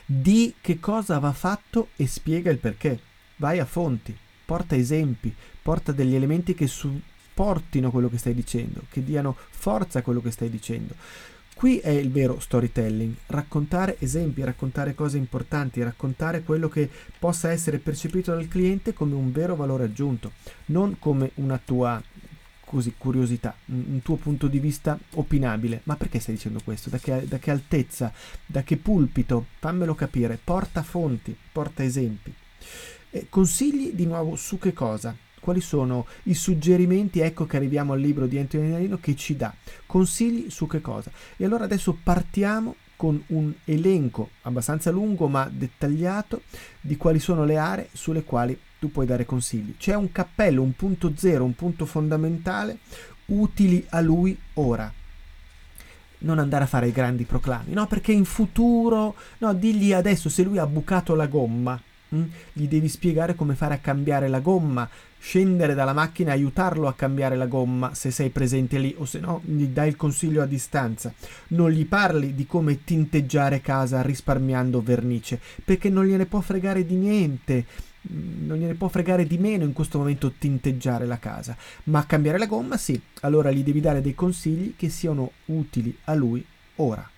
Di 0.05 0.53
che 0.61 0.79
cosa 0.79 1.19
va 1.19 1.33
fatto 1.33 1.89
e 1.97 2.07
spiega 2.07 2.49
il 2.49 2.59
perché. 2.59 2.99
Vai 3.35 3.59
a 3.59 3.65
fonti 3.65 4.15
porta 4.43 4.75
esempi, 4.75 5.33
porta 5.61 5.91
degli 5.91 6.15
elementi 6.15 6.53
che 6.53 6.67
supportino 6.67 7.91
quello 7.91 8.09
che 8.09 8.17
stai 8.17 8.33
dicendo, 8.33 8.81
che 8.89 9.03
diano 9.03 9.35
forza 9.49 9.99
a 9.99 10.01
quello 10.01 10.21
che 10.21 10.31
stai 10.31 10.49
dicendo. 10.49 10.95
Qui 11.53 11.77
è 11.77 11.89
il 11.89 12.09
vero 12.09 12.39
storytelling, 12.39 13.13
raccontare 13.27 13.97
esempi, 13.99 14.43
raccontare 14.43 14.95
cose 14.95 15.17
importanti, 15.17 15.83
raccontare 15.83 16.41
quello 16.41 16.67
che 16.67 16.89
possa 17.19 17.51
essere 17.51 17.77
percepito 17.77 18.33
dal 18.33 18.47
cliente 18.47 18.93
come 18.93 19.13
un 19.13 19.31
vero 19.31 19.55
valore 19.55 19.83
aggiunto, 19.83 20.31
non 20.67 20.97
come 20.97 21.31
una 21.35 21.61
tua 21.63 22.01
così, 22.71 22.95
curiosità, 22.97 23.53
un 23.65 23.99
tuo 24.01 24.15
punto 24.15 24.47
di 24.47 24.57
vista 24.57 24.97
opinabile. 25.15 25.81
Ma 25.83 25.97
perché 25.97 26.19
stai 26.19 26.35
dicendo 26.35 26.61
questo? 26.63 26.89
Da 26.89 26.97
che, 26.97 27.27
da 27.27 27.37
che 27.37 27.51
altezza? 27.51 28.13
Da 28.45 28.63
che 28.63 28.77
pulpito? 28.77 29.45
Fammelo 29.59 29.93
capire. 29.93 30.39
Porta 30.41 30.81
fonti, 30.81 31.35
porta 31.51 31.83
esempi. 31.83 32.33
Eh, 33.11 33.27
consigli 33.29 33.91
di 33.91 34.05
nuovo 34.05 34.35
su 34.35 34.57
che 34.57 34.71
cosa? 34.73 35.15
Quali 35.39 35.59
sono 35.59 36.05
i 36.23 36.33
suggerimenti? 36.33 37.19
Ecco 37.19 37.45
che 37.45 37.57
arriviamo 37.57 37.93
al 37.93 37.99
libro 37.99 38.25
di 38.25 38.37
Antonio 38.37 38.97
che 39.01 39.15
ci 39.15 39.35
dà 39.35 39.53
consigli 39.85 40.49
su 40.49 40.65
che 40.65 40.81
cosa. 40.81 41.11
E 41.35 41.43
allora 41.43 41.65
adesso 41.65 41.97
partiamo 42.01 42.75
con 42.95 43.21
un 43.27 43.51
elenco 43.65 44.29
abbastanza 44.43 44.91
lungo 44.91 45.27
ma 45.27 45.49
dettagliato 45.51 46.43
di 46.79 46.95
quali 46.95 47.19
sono 47.19 47.43
le 47.43 47.57
aree 47.57 47.89
sulle 47.91 48.23
quali 48.23 48.57
tu 48.79 48.91
puoi 48.91 49.05
dare 49.05 49.25
consigli. 49.25 49.75
C'è 49.77 49.95
un 49.95 50.11
cappello, 50.11 50.61
un 50.61 50.73
punto 50.73 51.11
zero, 51.15 51.43
un 51.43 51.55
punto 51.55 51.85
fondamentale 51.85 52.77
utili 53.25 53.85
a 53.89 53.99
lui 53.99 54.37
ora. 54.53 54.93
Non 56.19 56.39
andare 56.39 56.63
a 56.63 56.67
fare 56.67 56.91
grandi 56.91 57.25
proclami, 57.25 57.73
no? 57.73 57.87
Perché 57.87 58.11
in 58.11 58.25
futuro, 58.25 59.15
no, 59.39 59.53
digli 59.53 59.91
adesso 59.91 60.29
se 60.29 60.43
lui 60.43 60.59
ha 60.59 60.67
bucato 60.67 61.15
la 61.15 61.25
gomma, 61.25 61.81
Mm? 62.13 62.23
Gli 62.53 62.67
devi 62.67 62.89
spiegare 62.89 63.35
come 63.35 63.55
fare 63.55 63.75
a 63.75 63.79
cambiare 63.79 64.27
la 64.27 64.39
gomma, 64.39 64.87
scendere 65.17 65.73
dalla 65.73 65.93
macchina 65.93 66.31
e 66.31 66.33
aiutarlo 66.33 66.87
a 66.87 66.93
cambiare 66.93 67.35
la 67.35 67.45
gomma 67.45 67.93
se 67.93 68.11
sei 68.11 68.29
presente 68.29 68.79
lì 68.79 68.93
o 68.97 69.05
se 69.05 69.19
no 69.19 69.41
gli 69.45 69.67
dai 69.67 69.87
il 69.87 69.95
consiglio 69.95 70.41
a 70.41 70.45
distanza. 70.45 71.13
Non 71.49 71.69
gli 71.69 71.85
parli 71.85 72.35
di 72.35 72.45
come 72.45 72.83
tinteggiare 72.83 73.61
casa 73.61 74.01
risparmiando 74.01 74.81
vernice, 74.81 75.39
perché 75.63 75.89
non 75.89 76.05
gliene 76.05 76.25
può 76.25 76.41
fregare 76.41 76.85
di 76.85 76.95
niente. 76.95 77.65
Mm, 78.11 78.47
non 78.47 78.57
gliene 78.57 78.73
può 78.73 78.87
fregare 78.87 79.25
di 79.25 79.37
meno 79.37 79.63
in 79.63 79.73
questo 79.73 79.99
momento 79.99 80.33
tinteggiare 80.37 81.05
la 81.05 81.19
casa, 81.19 81.55
ma 81.83 82.05
cambiare 82.05 82.39
la 82.39 82.47
gomma 82.47 82.75
sì, 82.75 82.99
allora 83.21 83.51
gli 83.51 83.63
devi 83.63 83.79
dare 83.79 84.01
dei 84.01 84.15
consigli 84.15 84.73
che 84.75 84.89
siano 84.89 85.31
utili 85.45 85.95
a 86.05 86.13
lui 86.15 86.43
ora. 86.77 87.09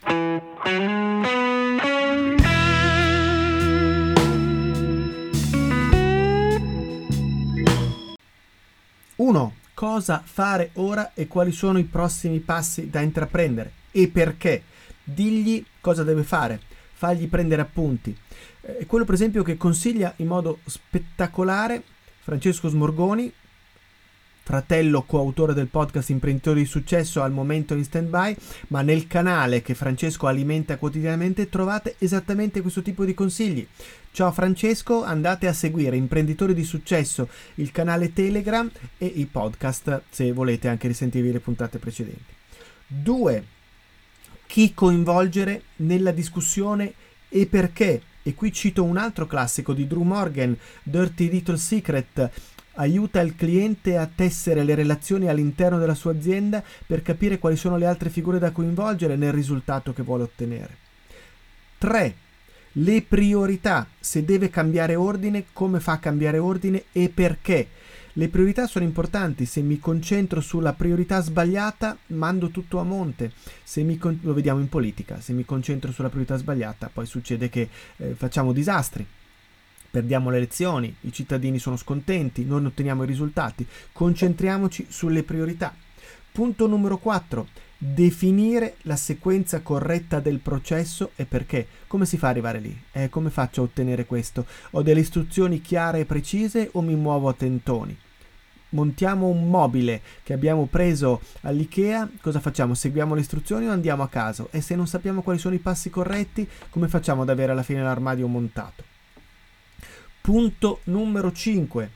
1. 9.23 9.55
Cosa 9.73 10.21
fare 10.23 10.71
ora 10.73 11.13
e 11.13 11.27
quali 11.27 11.53
sono 11.53 11.79
i 11.79 11.85
prossimi 11.85 12.39
passi 12.39 12.89
da 12.89 12.99
intraprendere 12.99 13.71
e 13.91 14.09
perché. 14.09 14.63
Digli 15.05 15.65
cosa 15.79 16.03
deve 16.03 16.23
fare, 16.23 16.59
fagli 16.93 17.27
prendere 17.27 17.61
appunti. 17.61 18.15
È 18.59 18.77
eh, 18.79 18.85
quello 18.85 19.05
per 19.05 19.13
esempio 19.13 19.43
che 19.43 19.57
consiglia 19.57 20.13
in 20.17 20.27
modo 20.27 20.59
spettacolare 20.65 21.83
Francesco 22.19 22.67
Smorgoni, 22.67 23.31
fratello 24.43 25.03
coautore 25.03 25.53
del 25.53 25.67
podcast 25.67 26.09
Imprenditori 26.09 26.61
di 26.61 26.67
Successo 26.67 27.21
al 27.21 27.31
momento 27.31 27.73
in 27.73 27.83
stand-by, 27.85 28.35
ma 28.67 28.81
nel 28.81 29.07
canale 29.07 29.61
che 29.61 29.73
Francesco 29.73 30.27
alimenta 30.27 30.77
quotidianamente 30.77 31.47
trovate 31.47 31.95
esattamente 31.97 32.61
questo 32.61 32.81
tipo 32.81 33.05
di 33.05 33.13
consigli. 33.13 33.65
Ciao 34.11 34.31
Francesco, 34.33 35.03
andate 35.03 35.47
a 35.47 35.53
seguire 35.53 35.95
Imprenditori 35.95 36.53
di 36.53 36.65
Successo, 36.65 37.29
il 37.55 37.71
canale 37.71 38.11
Telegram 38.11 38.69
e 38.97 39.05
i 39.05 39.25
podcast 39.25 40.01
se 40.09 40.31
volete 40.33 40.67
anche 40.67 40.89
risentirvi 40.89 41.31
le 41.31 41.39
puntate 41.39 41.79
precedenti. 41.79 42.33
2. 42.85 43.45
Chi 44.45 44.73
coinvolgere 44.73 45.63
nella 45.77 46.11
discussione 46.11 46.93
e 47.29 47.47
perché? 47.47 48.01
E 48.25 48.35
qui 48.35 48.53
cito 48.53 48.83
un 48.83 48.97
altro 48.97 49.25
classico 49.25 49.73
di 49.73 49.87
Drew 49.87 50.03
Morgan, 50.03 50.55
Dirty 50.83 51.29
Little 51.29 51.57
Secret, 51.57 52.29
aiuta 52.75 53.21
il 53.21 53.35
cliente 53.35 53.97
a 53.97 54.09
tessere 54.13 54.63
le 54.63 54.75
relazioni 54.75 55.27
all'interno 55.27 55.77
della 55.77 55.95
sua 55.95 56.11
azienda 56.11 56.63
per 56.85 57.01
capire 57.01 57.39
quali 57.39 57.55
sono 57.55 57.77
le 57.77 57.85
altre 57.85 58.09
figure 58.09 58.39
da 58.39 58.51
coinvolgere 58.51 59.15
nel 59.15 59.31
risultato 59.31 59.93
che 59.93 60.03
vuole 60.03 60.23
ottenere. 60.23 60.77
3. 61.77 62.15
Le 62.73 63.01
priorità. 63.01 63.87
Se 63.99 64.23
deve 64.23 64.49
cambiare 64.49 64.95
ordine, 64.95 65.45
come 65.53 65.79
fa 65.79 65.93
a 65.93 65.99
cambiare 65.99 66.39
ordine 66.39 66.85
e 66.91 67.09
perché. 67.09 67.67
Le 68.13 68.29
priorità 68.29 68.67
sono 68.67 68.85
importanti, 68.85 69.45
se 69.45 69.61
mi 69.61 69.79
concentro 69.79 70.39
sulla 70.39 70.73
priorità 70.73 71.19
sbagliata 71.19 71.97
mando 72.07 72.49
tutto 72.49 72.77
a 72.79 72.83
monte, 72.83 73.31
con- 73.97 74.19
lo 74.21 74.33
vediamo 74.35 74.59
in 74.59 74.69
politica, 74.69 75.19
se 75.19 75.33
mi 75.33 75.45
concentro 75.45 75.91
sulla 75.91 76.09
priorità 76.09 76.37
sbagliata 76.37 76.91
poi 76.93 77.07
succede 77.07 77.49
che 77.49 77.67
eh, 77.97 78.13
facciamo 78.13 78.53
disastri 78.53 79.03
perdiamo 79.93 80.31
le 80.31 80.37
elezioni, 80.37 80.91
i 81.01 81.11
cittadini 81.13 81.59
sono 81.59 81.77
scontenti, 81.77 82.45
non 82.45 82.65
otteniamo 82.65 83.03
i 83.03 83.05
risultati. 83.05 83.63
Concentriamoci 83.91 84.87
sulle 84.89 85.21
priorità. 85.21 85.71
Punto 86.31 86.65
numero 86.65 86.97
4. 86.97 87.47
definire 87.77 88.77
la 88.83 88.95
sequenza 88.95 89.61
corretta 89.61 90.19
del 90.19 90.39
processo 90.39 91.11
e 91.15 91.25
perché. 91.25 91.67
Come 91.85 92.07
si 92.07 92.17
fa 92.17 92.29
ad 92.29 92.31
arrivare 92.31 92.59
lì? 92.59 92.75
Eh, 92.91 93.09
come 93.09 93.29
faccio 93.29 93.61
a 93.61 93.65
ottenere 93.65 94.07
questo? 94.07 94.47
Ho 94.71 94.81
delle 94.81 95.01
istruzioni 95.01 95.61
chiare 95.61 95.99
e 95.99 96.05
precise 96.05 96.69
o 96.71 96.81
mi 96.81 96.95
muovo 96.95 97.29
a 97.29 97.33
tentoni? 97.33 97.95
montiamo 98.69 99.27
un 99.27 99.47
mobile 99.47 100.01
che 100.23 100.33
abbiamo 100.33 100.65
preso 100.65 101.21
all'IKEA, 101.41 102.09
cosa 102.19 102.39
facciamo? 102.39 102.73
Seguiamo 102.73 103.13
le 103.13 103.21
istruzioni 103.21 103.67
o 103.67 103.71
andiamo 103.71 104.01
a 104.01 104.07
caso? 104.07 104.47
E 104.49 104.61
se 104.61 104.75
non 104.75 104.87
sappiamo 104.87 105.21
quali 105.21 105.37
sono 105.37 105.53
i 105.53 105.59
passi 105.59 105.91
corretti, 105.91 106.49
come 106.71 106.87
facciamo 106.87 107.21
ad 107.21 107.29
avere 107.29 107.51
alla 107.51 107.61
fine 107.61 107.83
l'armadio 107.83 108.27
montato? 108.27 108.92
Punto 110.23 110.79
numero 110.85 111.33
5 111.33 111.91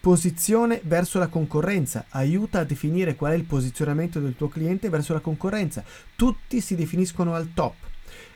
Posizione 0.00 0.82
verso 0.84 1.18
la 1.18 1.28
concorrenza. 1.28 2.04
Aiuta 2.10 2.58
a 2.58 2.64
definire 2.64 3.14
qual 3.14 3.32
è 3.32 3.34
il 3.34 3.44
posizionamento 3.44 4.20
del 4.20 4.36
tuo 4.36 4.48
cliente 4.48 4.90
verso 4.90 5.14
la 5.14 5.20
concorrenza. 5.20 5.82
Tutti 6.14 6.60
si 6.60 6.74
definiscono 6.74 7.34
al 7.34 7.54
top. 7.54 7.76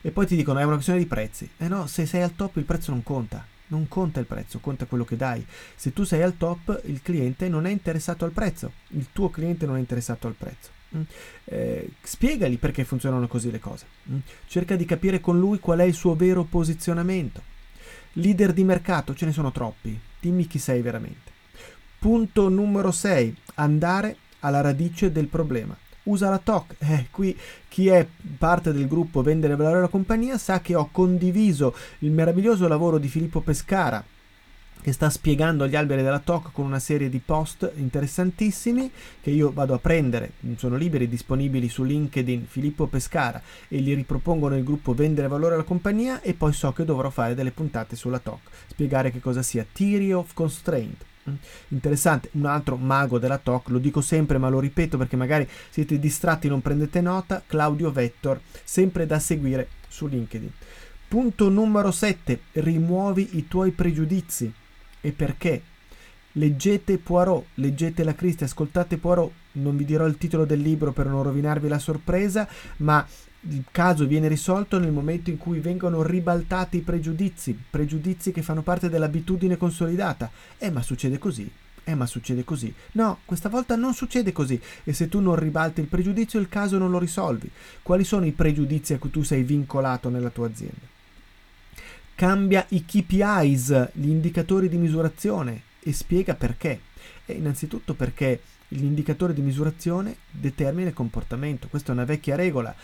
E 0.01 0.11
poi 0.13 0.27
ti 0.27 0.35
dicono 0.35 0.61
è 0.61 0.63
una 0.63 0.73
questione 0.73 0.99
di 0.99 1.05
prezzi. 1.05 1.47
Eh 1.59 1.69
no, 1.69 1.87
se 1.87 2.07
sei 2.07 2.23
al 2.23 2.35
top 2.35 2.57
il 2.57 2.65
prezzo 2.65 2.91
non 2.91 3.03
conta. 3.03 3.47
Non 3.67 3.87
conta 3.87 4.19
il 4.19 4.25
prezzo, 4.25 4.61
conta 4.61 4.87
quello 4.87 5.05
che 5.05 5.17
dai. 5.17 5.45
Se 5.75 5.93
tu 5.93 6.05
sei 6.05 6.23
al 6.23 6.39
top, 6.39 6.81
il 6.87 7.03
cliente 7.03 7.47
non 7.47 7.67
è 7.67 7.71
interessato 7.71 8.25
al 8.25 8.33
prezzo. 8.33 8.73
Il 8.93 9.09
tuo 9.13 9.29
cliente 9.29 9.67
non 9.67 9.77
è 9.77 9.79
interessato 9.79 10.27
al 10.27 10.37
prezzo. 10.39 10.71
Mm. 10.97 11.03
Eh, 11.45 11.91
spiegali 12.01 12.57
perché 12.57 12.85
funzionano 12.85 13.29
così 13.29 13.51
le 13.51 13.59
cose. 13.59 13.85
Mm. 14.11 14.21
Cerca 14.47 14.75
di 14.75 14.87
capire 14.87 15.21
con 15.21 15.39
lui 15.39 15.59
qual 15.59 15.81
è 15.81 15.85
il 15.85 15.93
suo 15.93 16.15
vero 16.15 16.45
posizionamento. 16.45 17.53
Leader 18.15 18.53
di 18.53 18.65
mercato, 18.65 19.15
ce 19.15 19.27
ne 19.27 19.33
sono 19.33 19.51
troppi. 19.51 19.99
Dimmi 20.21 20.47
chi 20.47 20.59
sei 20.59 20.83
veramente. 20.83 21.33
Punto 21.99 22.49
numero 22.49 22.91
6. 22.91 23.37
Andare 23.57 24.17
alla 24.41 24.61
radice 24.61 25.11
del 25.11 25.27
problema. 25.27 25.77
Usa 26.05 26.29
la 26.29 26.39
TOC. 26.39 26.75
Eh, 26.79 27.07
qui 27.11 27.37
chi 27.69 27.89
è 27.89 28.07
parte 28.39 28.73
del 28.73 28.87
gruppo 28.87 29.23
Vendere 29.23 29.57
Valore 29.57 29.79
alla 29.79 29.89
Compagnia 29.89 30.39
sa 30.39 30.61
che 30.61 30.75
ho 30.75 30.91
condiviso 30.93 31.75
il 32.01 32.11
meraviglioso 32.11 32.69
lavoro 32.69 32.99
di 32.99 33.09
Filippo 33.09 33.41
Pescara 33.41 34.05
che 34.85 34.93
sta 34.93 35.09
spiegando 35.09 35.67
gli 35.67 35.77
alberi 35.77 36.03
della 36.03 36.19
TOC 36.19 36.53
con 36.53 36.67
una 36.67 36.79
serie 36.79 37.09
di 37.09 37.19
post 37.19 37.73
interessantissimi 37.77 38.91
che 39.23 39.31
io 39.31 39.51
vado 39.51 39.73
a 39.73 39.79
prendere, 39.79 40.33
sono 40.57 40.77
liberi, 40.77 41.09
disponibili 41.09 41.71
su 41.71 41.85
LinkedIn 41.85 42.45
Filippo 42.47 42.87
Pescara 42.87 43.41
e 43.67 43.79
li 43.79 43.95
ripropongo 43.95 44.49
nel 44.49 44.63
gruppo 44.63 44.93
Vendere 44.93 45.27
Valore 45.27 45.55
alla 45.55 45.63
Compagnia 45.63 46.21
e 46.21 46.35
poi 46.35 46.53
so 46.53 46.73
che 46.73 46.85
dovrò 46.85 47.09
fare 47.09 47.35
delle 47.35 47.51
puntate 47.51 47.97
sulla 47.97 48.19
TOC, 48.19 48.41
spiegare 48.69 49.11
che 49.11 49.21
cosa 49.21 49.41
sia 49.41 49.65
Theory 49.73 50.13
of 50.13 50.35
Constraint 50.35 51.05
Mm. 51.29 51.35
Interessante, 51.69 52.29
un 52.33 52.45
altro 52.45 52.77
mago 52.77 53.19
della 53.19 53.39
TOC, 53.39 53.71
lo 53.71 53.79
dico 53.79 54.03
sempre 54.03 54.37
ma 54.37 54.51
lo 54.51 54.61
ripeto 54.61 54.99
perché 54.99 55.17
magari 55.17 55.49
siete 55.71 55.99
distratti 55.99 56.49
e 56.49 56.51
non 56.51 56.61
prendete 56.61 57.01
nota, 57.01 57.43
Claudio 57.47 57.91
Vettor, 57.91 58.39
sempre 58.63 59.07
da 59.07 59.19
seguire 59.19 59.69
su 59.89 60.07
LinkedIn. 60.07 60.53
Punto 61.09 61.49
numero 61.49 61.91
7, 61.91 62.41
rimuovi 62.53 63.39
i 63.39 63.49
tuoi 63.49 63.71
pregiudizi. 63.71 64.53
E 65.05 65.13
perché? 65.13 65.61
Leggete 66.33 66.97
Poirot, 66.97 67.49
leggete 67.57 68.03
la 68.05 68.15
Cristi, 68.15 68.45
ascoltate 68.45 68.97
Poirot, 68.97 69.31
non 69.53 69.77
vi 69.77 69.85
dirò 69.85 70.07
il 70.07 70.17
titolo 70.17 70.47
del 70.47 70.63
libro 70.63 70.93
per 70.93 71.05
non 71.05 71.23
rovinarvi 71.23 71.69
la 71.69 71.79
sorpresa, 71.79 72.49
ma 72.79 73.07
il 73.41 73.65
caso 73.71 74.07
viene 74.07 74.29
risolto 74.29 74.79
nel 74.79 74.93
momento 74.93 75.29
in 75.29 75.37
cui 75.37 75.61
vengono 75.61 76.03
ribaltati 76.03 76.79
i 76.79 76.81
pregiudizi, 76.81 77.55
pregiudizi 77.69 78.33
che 78.33 78.41
fanno 78.41 78.63
parte 78.63 78.89
dell'abitudine 78.89 79.59
consolidata. 79.59 80.31
Eh, 80.57 80.71
ma 80.71 80.81
succede 80.81 81.19
così. 81.19 81.53
Eh, 81.85 81.95
ma 81.95 82.07
succede 82.07 82.43
così. 82.43 82.73
No, 82.93 83.19
questa 83.27 83.51
volta 83.51 83.77
non 83.77 83.93
succede 83.93 84.33
così. 84.33 84.59
E 84.85 84.95
se 84.95 85.11
tu 85.11 85.21
non 85.21 85.37
ribalti 85.37 85.83
il 85.83 85.87
pregiudizio, 85.87 86.41
il 86.41 86.49
caso 86.49 86.79
non 86.79 86.91
lo 86.91 86.99
risolvi. 86.99 87.51
Quali 87.83 88.05
sono 88.05 88.25
i 88.25 88.33
pregiudizi 88.33 88.95
a 88.95 88.99
cui 88.99 89.11
tu 89.11 89.23
sei 89.23 89.43
vincolato 89.43 90.09
nella 90.09 90.31
tua 90.31 90.47
azienda? 90.47 90.94
Cambia 92.17 92.65
i 92.69 92.85
KPIs, 92.85 93.91
gli 93.95 94.09
indicatori 94.09 94.69
di 94.69 94.77
misurazione, 94.77 95.63
e 95.81 95.93
spiega 95.93 96.35
perché. 96.35 96.81
E 97.27 97.33
innanzitutto 97.33 97.95
perché 97.95 98.41
l'indicatore 98.69 99.35
di 99.35 99.43
misurazione 99.43 100.17
determina 100.31 100.89
il 100.89 100.95
comportamento. 100.95 101.69
Questa 101.69 101.91
è 101.91 101.95
una 101.95 102.05
vecchia 102.05 102.37
regola 102.37 102.75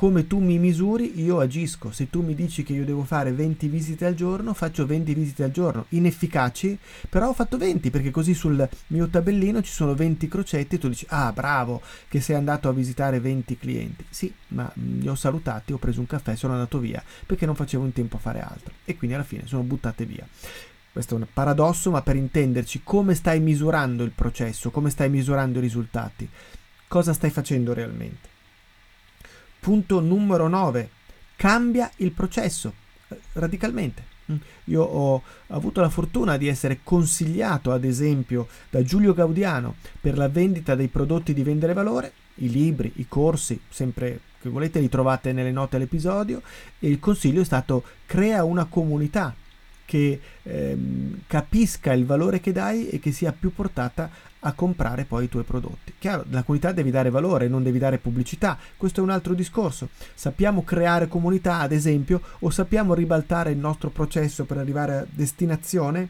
come 0.00 0.26
tu 0.26 0.38
mi 0.38 0.58
misuri, 0.58 1.20
io 1.20 1.40
agisco. 1.40 1.92
Se 1.92 2.08
tu 2.08 2.22
mi 2.22 2.34
dici 2.34 2.62
che 2.62 2.72
io 2.72 2.86
devo 2.86 3.04
fare 3.04 3.32
20 3.32 3.68
visite 3.68 4.06
al 4.06 4.14
giorno, 4.14 4.54
faccio 4.54 4.86
20 4.86 5.12
visite 5.12 5.44
al 5.44 5.50
giorno. 5.50 5.84
Inefficaci, 5.90 6.78
però 7.06 7.28
ho 7.28 7.32
fatto 7.34 7.58
20 7.58 7.90
perché 7.90 8.10
così 8.10 8.32
sul 8.32 8.66
mio 8.86 9.08
tabellino 9.08 9.60
ci 9.60 9.70
sono 9.70 9.94
20 9.94 10.26
crocetti 10.26 10.76
e 10.76 10.78
tu 10.78 10.88
dici, 10.88 11.04
ah 11.10 11.30
bravo 11.34 11.82
che 12.08 12.22
sei 12.22 12.36
andato 12.36 12.70
a 12.70 12.72
visitare 12.72 13.20
20 13.20 13.58
clienti. 13.58 14.06
Sì, 14.08 14.32
ma 14.48 14.72
li 14.72 15.06
ho 15.06 15.14
salutati, 15.14 15.74
ho 15.74 15.76
preso 15.76 16.00
un 16.00 16.06
caffè, 16.06 16.34
sono 16.34 16.54
andato 16.54 16.78
via 16.78 17.04
perché 17.26 17.44
non 17.44 17.54
facevo 17.54 17.84
in 17.84 17.92
tempo 17.92 18.16
a 18.16 18.20
fare 18.20 18.40
altro. 18.40 18.72
E 18.86 18.96
quindi 18.96 19.14
alla 19.14 19.24
fine 19.24 19.46
sono 19.46 19.64
buttate 19.64 20.06
via. 20.06 20.26
Questo 20.90 21.14
è 21.14 21.18
un 21.18 21.26
paradosso, 21.30 21.90
ma 21.90 22.00
per 22.00 22.16
intenderci 22.16 22.80
come 22.82 23.14
stai 23.14 23.38
misurando 23.40 24.02
il 24.02 24.12
processo, 24.12 24.70
come 24.70 24.88
stai 24.88 25.10
misurando 25.10 25.58
i 25.58 25.60
risultati, 25.60 26.26
cosa 26.88 27.12
stai 27.12 27.28
facendo 27.28 27.74
realmente. 27.74 28.29
Punto 29.60 30.00
numero 30.00 30.48
9. 30.48 30.88
Cambia 31.36 31.90
il 31.96 32.12
processo 32.12 32.72
eh, 33.08 33.18
radicalmente. 33.34 34.04
Mm. 34.32 34.36
Io 34.64 34.82
ho 34.82 35.22
avuto 35.48 35.80
la 35.80 35.90
fortuna 35.90 36.36
di 36.36 36.48
essere 36.48 36.80
consigliato, 36.82 37.70
ad 37.72 37.84
esempio, 37.84 38.48
da 38.70 38.82
Giulio 38.82 39.14
Gaudiano 39.14 39.76
per 40.00 40.16
la 40.16 40.28
vendita 40.28 40.74
dei 40.74 40.88
prodotti 40.88 41.34
di 41.34 41.42
vendere 41.42 41.72
valore, 41.72 42.12
i 42.36 42.50
libri, 42.50 42.92
i 42.96 43.06
corsi, 43.06 43.60
sempre 43.68 44.20
che 44.40 44.48
volete 44.48 44.80
li 44.80 44.88
trovate 44.88 45.32
nelle 45.32 45.52
note 45.52 45.76
all'episodio 45.76 46.40
e 46.78 46.88
il 46.88 46.98
consiglio 46.98 47.42
è 47.42 47.44
stato 47.44 47.84
crea 48.06 48.42
una 48.44 48.64
comunità 48.64 49.34
che 49.90 50.20
ehm, 50.44 51.22
capisca 51.26 51.92
il 51.92 52.06
valore 52.06 52.38
che 52.38 52.52
dai 52.52 52.88
e 52.90 53.00
che 53.00 53.10
sia 53.10 53.32
più 53.32 53.52
portata 53.52 54.08
a 54.38 54.52
comprare 54.52 55.04
poi 55.04 55.24
i 55.24 55.28
tuoi 55.28 55.42
prodotti. 55.42 55.94
Chiaro, 55.98 56.24
la 56.30 56.44
comunità 56.44 56.70
devi 56.70 56.92
dare 56.92 57.10
valore, 57.10 57.48
non 57.48 57.64
devi 57.64 57.80
dare 57.80 57.98
pubblicità, 57.98 58.56
questo 58.76 59.00
è 59.00 59.02
un 59.02 59.10
altro 59.10 59.34
discorso. 59.34 59.88
Sappiamo 60.14 60.62
creare 60.62 61.08
comunità, 61.08 61.58
ad 61.58 61.72
esempio, 61.72 62.20
o 62.38 62.50
sappiamo 62.50 62.94
ribaltare 62.94 63.50
il 63.50 63.58
nostro 63.58 63.90
processo 63.90 64.44
per 64.44 64.58
arrivare 64.58 64.96
a 64.96 65.06
destinazione? 65.10 66.08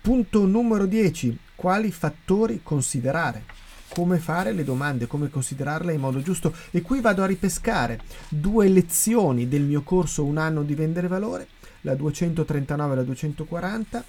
Punto 0.00 0.46
numero 0.46 0.86
10. 0.86 1.36
Quali 1.56 1.90
fattori 1.90 2.60
considerare? 2.62 3.42
Come 3.88 4.18
fare 4.18 4.52
le 4.52 4.62
domande, 4.62 5.08
come 5.08 5.30
considerarle 5.30 5.92
in 5.92 6.00
modo 6.00 6.22
giusto. 6.22 6.54
E 6.70 6.80
qui 6.80 7.00
vado 7.00 7.24
a 7.24 7.26
ripescare 7.26 7.98
due 8.28 8.68
lezioni 8.68 9.48
del 9.48 9.62
mio 9.62 9.82
corso 9.82 10.24
Un 10.24 10.38
anno 10.38 10.62
di 10.62 10.74
vendere 10.76 11.08
valore 11.08 11.48
la 11.84 11.94
239 11.94 12.92
e 12.92 12.96
la 12.96 13.02
240, 13.02 14.04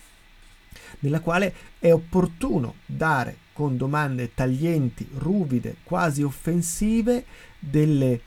nella 0.99 1.19
quale 1.19 1.53
è 1.79 1.91
opportuno 1.91 2.75
dare 2.85 3.38
con 3.53 3.77
domande 3.77 4.33
taglienti, 4.33 5.07
ruvide, 5.17 5.77
quasi 5.83 6.23
offensive, 6.23 7.25
delle, 7.57 8.19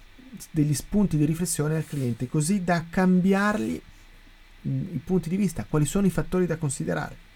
degli 0.50 0.74
spunti 0.74 1.16
di 1.16 1.24
riflessione 1.24 1.76
al 1.76 1.86
cliente, 1.86 2.28
così 2.28 2.64
da 2.64 2.86
cambiargli 2.88 3.80
mm, 4.66 4.94
i 4.94 5.00
punti 5.04 5.28
di 5.28 5.36
vista, 5.36 5.66
quali 5.68 5.84
sono 5.84 6.06
i 6.06 6.10
fattori 6.10 6.46
da 6.46 6.56
considerare. 6.56 7.27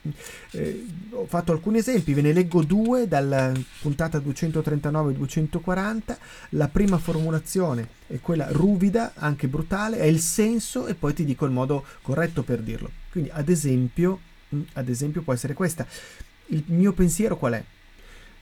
Eh, 0.52 0.86
ho 1.10 1.26
fatto 1.26 1.52
alcuni 1.52 1.78
esempi, 1.78 2.12
ve 2.12 2.22
ne 2.22 2.32
leggo 2.32 2.62
due 2.62 3.06
dalla 3.06 3.52
puntata 3.80 4.18
239-240. 4.18 6.16
La 6.50 6.68
prima 6.68 6.98
formulazione 6.98 7.88
è 8.08 8.18
quella 8.20 8.50
ruvida, 8.50 9.12
anche 9.14 9.48
brutale, 9.48 9.98
è 9.98 10.04
il 10.04 10.20
senso 10.20 10.86
e 10.86 10.94
poi 10.94 11.14
ti 11.14 11.24
dico 11.24 11.44
il 11.44 11.52
modo 11.52 11.84
corretto 12.02 12.42
per 12.42 12.60
dirlo. 12.60 12.90
Quindi, 13.10 13.30
ad 13.32 13.48
esempio, 13.48 14.20
mm, 14.54 14.62
ad 14.74 14.88
esempio 14.88 15.22
può 15.22 15.32
essere 15.32 15.54
questa. 15.54 15.86
Il 16.46 16.64
mio 16.66 16.92
pensiero 16.92 17.36
qual 17.36 17.54
è? 17.54 17.64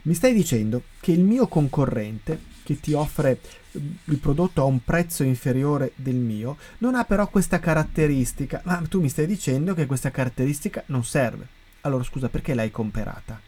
Mi 0.03 0.14
stai 0.14 0.33
dicendo 0.33 0.85
che 1.01 1.12
il 1.12 1.20
mio 1.20 1.46
concorrente 1.46 2.50
che 2.70 2.78
ti 2.78 2.92
offre 2.92 3.40
il 3.72 4.18
prodotto 4.18 4.61
a 4.61 4.64
un 4.64 4.85
prezzo 4.85 5.24
inferiore 5.24 5.90
del 5.96 6.14
mio, 6.14 6.56
non 6.78 6.94
ha 6.94 7.04
però 7.04 7.26
questa 7.28 7.59
caratteristica, 7.59 8.61
ma 8.64 8.80
tu 8.88 9.00
mi 9.00 9.09
stai 9.09 9.26
dicendo 9.26 9.74
che 9.74 9.87
questa 9.87 10.12
caratteristica 10.12 10.85
non 10.87 11.04
serve. 11.04 11.48
Allora 11.80 12.04
scusa, 12.04 12.28
perché 12.28 12.54
l'hai 12.54 12.70
comprata? 12.70 13.40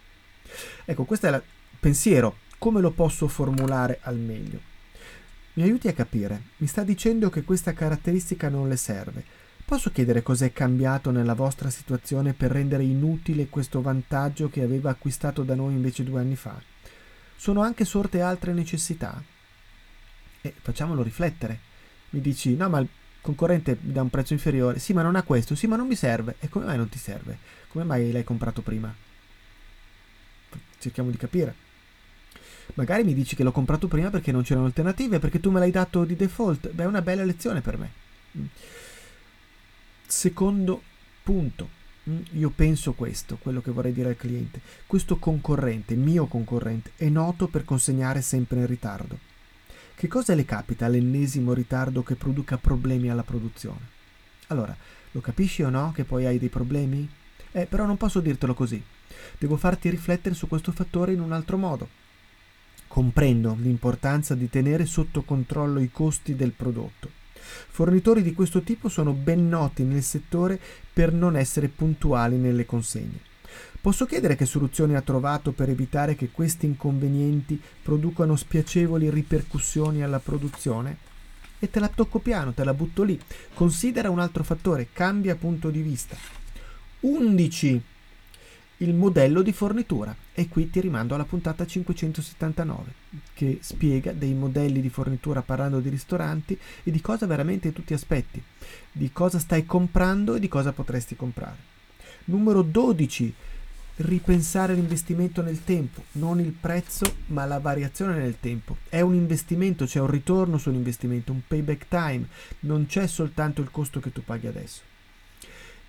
Ecco, 0.85 1.05
questo 1.05 1.29
è 1.29 1.31
il 1.31 1.41
pensiero, 1.79 2.39
come 2.59 2.81
lo 2.81 2.91
posso 2.91 3.29
formulare 3.29 4.01
al 4.03 4.19
meglio? 4.19 4.59
Mi 5.53 5.63
aiuti 5.63 5.87
a 5.87 5.93
capire, 5.93 6.43
mi 6.57 6.67
sta 6.67 6.83
dicendo 6.83 7.31
che 7.31 7.45
questa 7.45 7.75
caratteristica 7.75 8.49
non 8.49 8.69
le 8.69 8.77
serve. 8.77 9.25
Posso 9.65 9.93
chiedere 9.93 10.23
cos'è 10.23 10.53
cambiato 10.53 11.13
nella 11.13 11.35
vostra 11.35 11.71
situazione 11.71 12.33
per 12.33 12.51
rendere 12.51 12.83
inutile 12.83 13.49
questo 13.49 13.83
vantaggio 13.83 14.51
che 14.51 14.63
aveva 14.63 14.91
acquistato 14.91 15.45
da 15.45 15.55
noi 15.55 15.75
invece 15.75 16.03
due 16.03 16.19
anni 16.19 16.35
fa? 16.35 16.71
Sono 17.37 17.63
anche 17.63 17.85
sorte 17.85 18.21
altre 18.21 18.53
necessità? 18.53 19.23
E 20.41 20.55
facciamolo 20.61 21.03
riflettere. 21.03 21.59
Mi 22.11 22.21
dici, 22.21 22.55
no, 22.57 22.69
ma 22.69 22.79
il 22.79 22.89
concorrente 23.21 23.79
mi 23.81 23.93
dà 23.93 24.03
un 24.03 24.11
prezzo 24.11 24.33
inferiore. 24.33 24.79
Sì, 24.79 24.93
ma 24.93 25.03
non 25.03 25.17
ha 25.17 25.23
questo. 25.23 25.55
Sì, 25.55 25.67
ma 25.67 25.77
non 25.77 25.87
mi 25.87 25.97
serve. 25.97 26.37
E 26.41 26.49
come 26.49 26.67
mai 26.67 26.77
non 26.77 26.89
ti 26.89 26.99
serve? 26.99 27.39
Come 27.69 27.85
mai 27.85 28.13
l'hai 28.13 28.25
comprato 28.25 28.63
prima? 28.63 28.95
Cerchiamo 30.79 31.11
di 31.11 31.17
capire. 31.17 31.55
Magari 32.75 33.05
mi 33.05 33.15
dici 33.15 33.37
che 33.37 33.43
l'ho 33.43 33.53
comprato 33.53 33.89
prima 33.89 34.11
perché 34.11 34.33
non 34.33 34.43
c'erano 34.43 34.67
alternative, 34.67 35.19
perché 35.19 35.41
tu 35.41 35.51
me 35.51 35.59
l'hai 35.59 35.71
dato 35.71 36.05
di 36.05 36.17
default. 36.17 36.71
Beh, 36.71 36.85
è 36.85 36.87
una 36.87 37.03
bella 37.03 37.25
lezione 37.25 37.61
per 37.61 37.79
me. 37.79 37.91
Mm. 38.39 38.45
Secondo 40.07 40.83
punto, 41.23 41.69
io 42.05 42.51
penso 42.51 42.95
questo, 42.95 43.37
quello 43.37 43.61
che 43.61 43.71
vorrei 43.71 43.93
dire 43.93 44.11
al 44.11 44.17
cliente. 44.17 44.61
Questo 44.87 45.19
concorrente, 45.19 45.95
mio 45.95 46.27
concorrente, 46.27 46.93
è 46.97 47.09
noto 47.09 47.47
per 47.47 47.65
consegnare 47.65 48.23
sempre 48.23 48.59
in 48.59 48.67
ritardo. 48.67 49.19
Che 49.95 50.09
cosa 50.09 50.35
le 50.35 50.45
capita 50.45 50.87
all'ennesimo 50.87 51.53
ritardo 51.53 52.03
che 52.03 52.17
produca 52.17 52.59
problemi 52.59 53.09
alla 53.09 53.23
produzione? 53.23 53.91
Allora, 54.49 54.77
lo 55.13 55.21
capisci 55.21 55.63
o 55.63 55.71
no 55.71 55.93
che 55.95 56.05
poi 56.05 56.27
hai 56.27 56.39
dei 56.39 56.49
problemi? 56.49 57.09
Eh, 57.53 57.67
però 57.67 57.87
non 57.87 57.97
posso 57.97 58.21
dirtelo 58.21 58.55
così. 58.55 58.83
Devo 59.39 59.57
farti 59.57 59.89
riflettere 59.89 60.35
su 60.35 60.49
questo 60.49 60.73
fattore 60.73 61.13
in 61.13 61.21
un 61.21 61.33
altro 61.33 61.57
modo. 61.57 61.89
Comprendo 62.89 63.57
l'importanza 63.61 64.35
di 64.35 64.51
tenere 64.51 64.87
sotto 64.87 65.23
controllo 65.23 65.79
i 65.79 65.91
costi 65.93 66.35
del 66.35 66.53
prodotto. 66.53 67.21
Fornitori 67.69 68.23
di 68.23 68.35
questo 68.35 68.63
tipo 68.63 68.89
sono 68.89 69.13
ben 69.13 69.49
noti 69.49 69.83
nel 69.85 70.03
settore 70.03 70.61
per 70.93 71.13
non 71.13 71.37
essere 71.37 71.69
puntuali 71.69 72.37
nelle 72.37 72.67
consegne. 72.67 73.31
Posso 73.81 74.07
chiedere 74.07 74.37
che 74.37 74.47
soluzioni 74.47 74.95
ha 74.95 75.01
trovato 75.01 75.53
per 75.53 75.69
evitare 75.69 76.15
che 76.15 76.31
questi 76.31 76.67
inconvenienti 76.67 77.61
producano 77.83 78.37
spiacevoli 78.37 79.11
ripercussioni 79.11 80.03
alla 80.03 80.21
produzione? 80.21 81.11
E 81.59 81.69
te 81.71 81.81
la 81.81 81.89
tocco 81.89 82.19
piano, 82.19 82.53
te 82.53 82.65
la 82.65 82.75
butto 82.75 83.03
lì. 83.03 83.19
Considera 83.55 84.11
un 84.11 84.21
altro 84.21 84.45
fattore, 84.45 84.89
cambia 84.93 85.37
punto 85.37 85.71
di 85.71 85.83
vista. 85.83 86.17
11. 87.01 87.83
Il 88.83 88.95
modello 88.95 89.43
di 89.43 89.53
fornitura. 89.53 90.15
E 90.35 90.49
qui 90.49 90.69
ti 90.69 90.81
rimando 90.81 91.15
alla 91.15 91.25
puntata 91.25 91.65
579, 91.65 92.93
che 93.33 93.59
spiega 93.63 94.11
dei 94.11 94.35
modelli 94.35 94.81
di 94.81 94.89
fornitura 94.89 95.41
parlando 95.41 95.79
di 95.79 95.89
ristoranti 95.89 96.59
e 96.83 96.91
di 96.91 97.01
cosa 97.01 97.27
veramente 97.27 97.73
tu 97.73 97.85
ti 97.85 97.95
aspetti, 97.95 98.43
di 98.91 99.13
cosa 99.13 99.39
stai 99.39 99.65
comprando 99.67 100.35
e 100.35 100.41
di 100.41 100.49
cosa 100.49 100.73
potresti 100.73 101.15
comprare. 101.15 101.71
Numero 102.25 102.63
12 102.63 103.33
ripensare 103.99 104.75
l'investimento 104.75 105.43
nel 105.43 105.63
tempo, 105.63 106.03
non 106.13 106.41
il 106.41 106.51
prezzo, 106.51 107.19
ma 107.27 107.45
la 107.45 107.61
variazione 107.61 108.17
nel 108.17 108.41
tempo. 108.41 108.79
È 108.89 109.01
un 109.01 109.15
investimento, 109.15 109.85
c'è 109.85 110.01
un 110.01 110.11
ritorno 110.11 110.59
sull'investimento, 110.59 111.31
un 111.31 111.43
payback 111.47 111.87
time, 111.87 112.27
non 112.61 112.87
c'è 112.87 113.07
soltanto 113.07 113.61
il 113.61 113.71
costo 113.71 114.01
che 114.01 114.11
tu 114.11 114.25
paghi 114.25 114.49
adesso. 114.49 114.81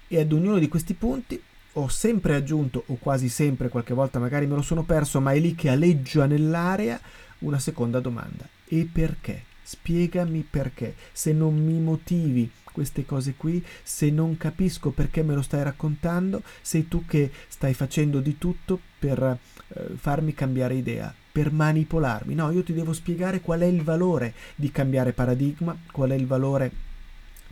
E 0.08 0.20
ad 0.20 0.32
ognuno 0.32 0.60
di 0.60 0.68
questi 0.68 0.94
punti 0.94 1.42
ho 1.74 1.88
sempre 1.88 2.36
aggiunto, 2.36 2.84
o 2.88 2.96
quasi 2.96 3.30
sempre, 3.30 3.70
qualche 3.70 3.94
volta 3.94 4.20
magari 4.20 4.46
me 4.46 4.56
lo 4.56 4.62
sono 4.62 4.84
perso, 4.84 5.20
ma 5.20 5.34
è 5.34 5.40
lì 5.40 5.56
che 5.56 5.70
aleggia 5.70 6.26
nell'area, 6.26 7.00
una 7.40 7.60
seconda 7.60 8.00
domanda. 8.00 8.48
E 8.68 8.88
perché? 8.92 9.44
Spiegami 9.62 10.46
perché. 10.48 10.96
Se 11.12 11.34
non 11.34 11.56
mi 11.56 11.80
motivi 11.80 12.50
queste 12.72 13.06
cose 13.06 13.36
qui, 13.36 13.64
se 13.84 14.10
non 14.10 14.38
capisco 14.38 14.90
perché 14.90 15.24
me 15.24 15.36
lo 15.36 15.42
stai 15.42 15.64
raccontando, 15.64 16.42
sei 16.62 16.88
tu 16.88 17.06
che 17.06 17.32
stai 17.48 17.74
facendo 17.74 18.20
di 18.20 18.38
tutto 18.38 18.80
per 19.00 19.22
eh, 19.68 19.82
farmi 19.96 20.34
cambiare 20.34 20.76
idea, 20.76 21.14
per 21.32 21.52
manipolarmi. 21.52 22.36
No, 22.36 22.52
io 22.52 22.64
ti 22.64 22.74
devo 22.74 22.94
spiegare 22.94 23.42
qual 23.42 23.62
è 23.62 23.66
il 23.66 23.84
valore 23.84 24.34
di 24.56 24.72
cambiare 24.72 25.14
paradigma, 25.14 25.78
qual 25.92 26.10
è 26.12 26.16
il 26.16 26.28
valore 26.28 26.92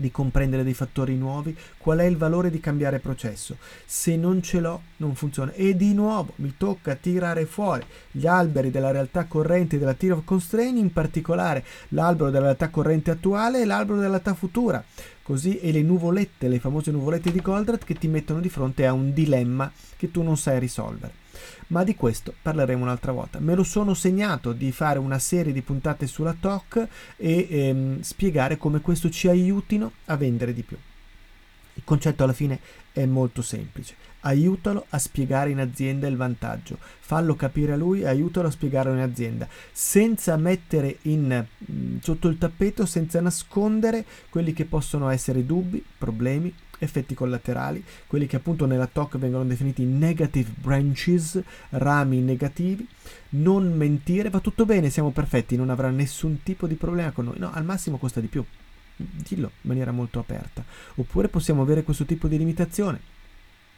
di 0.02 0.12
comprendere 0.12 0.64
dei 0.64 0.74
fattori 0.74 1.16
nuovi, 1.16 1.56
qual 1.78 2.00
è 2.00 2.04
il 2.04 2.18
valore 2.18 2.50
di 2.50 2.60
cambiare 2.60 3.00
processo. 3.00 3.56
Se 3.86 4.18
non 4.18 4.42
ce 4.42 4.60
l'ho, 4.60 4.82
non 4.98 5.16
funziona. 5.16 5.54
E 5.54 5.76
di 5.78 5.94
nuovo 5.94 6.34
mi 6.38 6.56
tocca 6.58 6.96
tirare 6.96 7.46
fuori 7.46 7.86
gli 8.12 8.28
alberi 8.28 8.72
della 8.72 8.92
realtà 8.92 9.26
corrente 9.26 9.80
della 9.80 9.94
Tier 9.94 10.14
of 10.14 10.26
Constraint, 10.26 10.78
in 10.78 10.92
particolare 10.92 11.64
l'albero 11.90 12.30
della 12.32 12.46
realtà 12.46 12.70
corrente 12.70 13.12
attuale 13.12 13.62
e 13.62 13.66
l'albero 13.66 14.00
della 14.00 14.10
realtà 14.10 14.34
futura. 14.34 14.84
Così 15.24 15.60
e 15.60 15.72
le 15.72 15.84
nuvolette, 15.84 16.50
le 16.50 16.60
famose 16.60 16.92
nuvolette 16.92 17.32
di 17.32 17.40
Goldratt 17.40 17.86
che 17.86 17.94
ti 17.94 18.08
mettono 18.08 18.42
di 18.42 18.50
fronte 18.50 18.86
a 18.86 18.92
un 18.92 19.14
dilemma 19.14 19.72
che 19.96 20.12
tu 20.12 20.24
non 20.24 20.36
sai 20.36 20.60
risolvere 20.60 21.21
ma 21.68 21.84
di 21.84 21.96
questo 21.96 22.34
parleremo 22.42 22.84
un'altra 22.84 23.12
volta. 23.12 23.40
Me 23.40 23.56
lo 23.56 23.64
sono 23.64 23.94
segnato 23.94 24.54
di 24.54 24.72
fare 24.72 25.00
una 25.00 25.20
serie 25.20 25.54
di 25.54 25.62
puntate 25.62 26.08
sulla 26.08 26.36
TOC 26.38 26.88
e 27.18 27.48
ehm, 27.50 28.02
spiegare 28.02 28.58
come 28.58 28.82
questo 28.82 29.10
ci 29.10 29.28
aiutino 29.28 29.92
a 30.06 30.18
vendere 30.18 30.54
di 30.54 30.64
più. 30.64 30.78
Il 31.74 31.84
concetto 31.84 32.24
alla 32.24 32.34
fine 32.34 32.60
è 32.92 33.06
molto 33.06 33.42
semplice. 33.42 33.96
Aiutalo 34.22 34.86
a 34.90 35.00
spiegare 35.00 35.50
in 35.50 35.60
azienda 35.60 36.08
il 36.08 36.16
vantaggio, 36.16 36.78
fallo 36.80 37.36
capire 37.36 37.72
a 37.72 37.78
lui 37.78 38.02
e 38.02 38.08
aiutalo 38.08 38.50
a 38.50 38.52
spiegarlo 38.52 38.94
in 38.94 39.00
azienda, 39.00 39.48
senza 39.72 40.38
mettere 40.38 40.98
in, 41.04 41.44
sotto 42.02 42.28
il 42.28 42.38
tappeto, 42.38 42.86
senza 42.86 43.20
nascondere 43.20 44.06
quelli 44.30 44.54
che 44.54 44.66
possono 44.66 45.10
essere 45.10 45.46
dubbi, 45.46 45.84
problemi, 45.98 46.54
effetti 46.82 47.14
collaterali, 47.14 47.84
quelli 48.08 48.26
che 48.26 48.38
appunto 48.38 48.66
nella 48.66 48.88
TOC 48.88 49.18
vengono 49.18 49.46
definiti 49.46 49.84
negative 49.84 50.52
branches, 50.56 51.42
rami 51.70 52.20
negativi, 52.20 52.88
non 53.30 53.72
mentire, 53.76 54.30
va 54.30 54.40
tutto 54.40 54.66
bene, 54.66 54.90
siamo 54.90 55.12
perfetti, 55.12 55.56
non 55.56 55.70
avrà 55.70 55.90
nessun 55.90 56.42
tipo 56.44 56.68
di 56.68 56.76
problema 56.76 57.12
con 57.12 57.26
noi, 57.26 57.38
no, 57.38 57.52
al 57.52 57.66
massimo 57.66 57.98
costa 57.98 58.20
di 58.20 58.28
più, 58.28 58.44
dillo 58.96 59.52
in 59.62 59.70
maniera 59.70 59.92
molto 59.92 60.20
aperta, 60.20 60.64
oppure 60.96 61.28
possiamo 61.28 61.62
avere 61.62 61.84
questo 61.84 62.06
tipo 62.06 62.28
di 62.28 62.38
limitazione, 62.38 63.00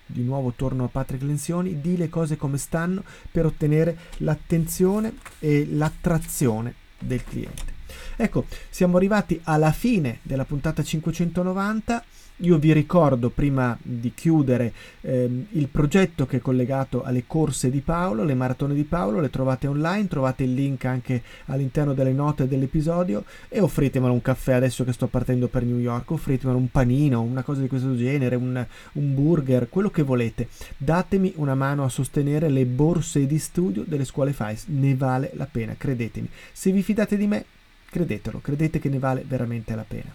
di 0.05 0.23
nuovo 0.23 0.53
torno 0.55 0.85
a 0.85 0.89
Patrick 0.89 1.23
Lenzioni, 1.23 1.81
di 1.81 1.97
le 1.97 2.09
cose 2.09 2.37
come 2.37 2.57
stanno 2.57 3.03
per 3.31 3.45
ottenere 3.45 3.97
l'attenzione 4.17 5.13
e 5.39 5.67
l'attrazione 5.69 6.73
del 6.99 7.23
cliente. 7.23 7.72
Ecco, 8.15 8.45
siamo 8.69 8.97
arrivati 8.97 9.39
alla 9.43 9.71
fine 9.71 10.19
della 10.21 10.45
puntata 10.45 10.83
590 10.83 12.03
io 12.37 12.57
vi 12.57 12.73
ricordo 12.73 13.29
prima 13.29 13.77
di 13.81 14.11
chiudere 14.13 14.73
ehm, 15.01 15.45
il 15.51 15.67
progetto 15.67 16.25
che 16.25 16.37
è 16.37 16.41
collegato 16.41 17.03
alle 17.03 17.25
corse 17.27 17.69
di 17.69 17.81
Paolo, 17.81 18.23
le 18.23 18.33
maratone 18.33 18.73
di 18.73 18.83
Paolo, 18.83 19.19
le 19.19 19.29
trovate 19.29 19.67
online, 19.67 20.07
trovate 20.07 20.43
il 20.43 20.53
link 20.53 20.85
anche 20.85 21.21
all'interno 21.45 21.93
delle 21.93 22.11
note 22.11 22.47
dell'episodio 22.47 23.23
e 23.47 23.59
offritemelo 23.59 24.11
un 24.11 24.21
caffè 24.21 24.53
adesso 24.53 24.83
che 24.83 24.93
sto 24.93 25.07
partendo 25.07 25.47
per 25.47 25.63
New 25.63 25.77
York, 25.77 26.09
offritemelo 26.09 26.57
un 26.57 26.71
panino, 26.71 27.21
una 27.21 27.43
cosa 27.43 27.61
di 27.61 27.67
questo 27.67 27.95
genere, 27.95 28.35
un, 28.35 28.65
un 28.93 29.13
burger, 29.13 29.69
quello 29.69 29.91
che 29.91 30.01
volete. 30.01 30.47
Datemi 30.75 31.33
una 31.35 31.55
mano 31.55 31.83
a 31.83 31.89
sostenere 31.89 32.49
le 32.49 32.65
borse 32.65 33.27
di 33.27 33.37
studio 33.37 33.83
delle 33.85 34.05
scuole 34.05 34.33
FAIS, 34.33 34.65
ne 34.67 34.95
vale 34.95 35.31
la 35.35 35.47
pena, 35.49 35.75
credetemi. 35.77 36.27
Se 36.51 36.71
vi 36.71 36.81
fidate 36.81 37.15
di 37.15 37.27
me, 37.27 37.45
credetelo, 37.93 38.39
credete 38.41 38.79
che 38.79 38.89
ne 38.89 38.97
vale 38.97 39.23
veramente 39.27 39.75
la 39.75 39.85
pena. 39.87 40.11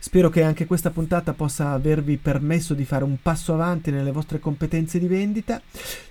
Spero 0.00 0.28
che 0.28 0.42
anche 0.42 0.66
questa 0.66 0.90
puntata 0.90 1.32
possa 1.32 1.70
avervi 1.70 2.16
permesso 2.16 2.74
di 2.74 2.84
fare 2.84 3.04
un 3.04 3.16
passo 3.20 3.52
avanti 3.52 3.90
nelle 3.90 4.12
vostre 4.12 4.40
competenze 4.40 4.98
di 4.98 5.06
vendita. 5.06 5.60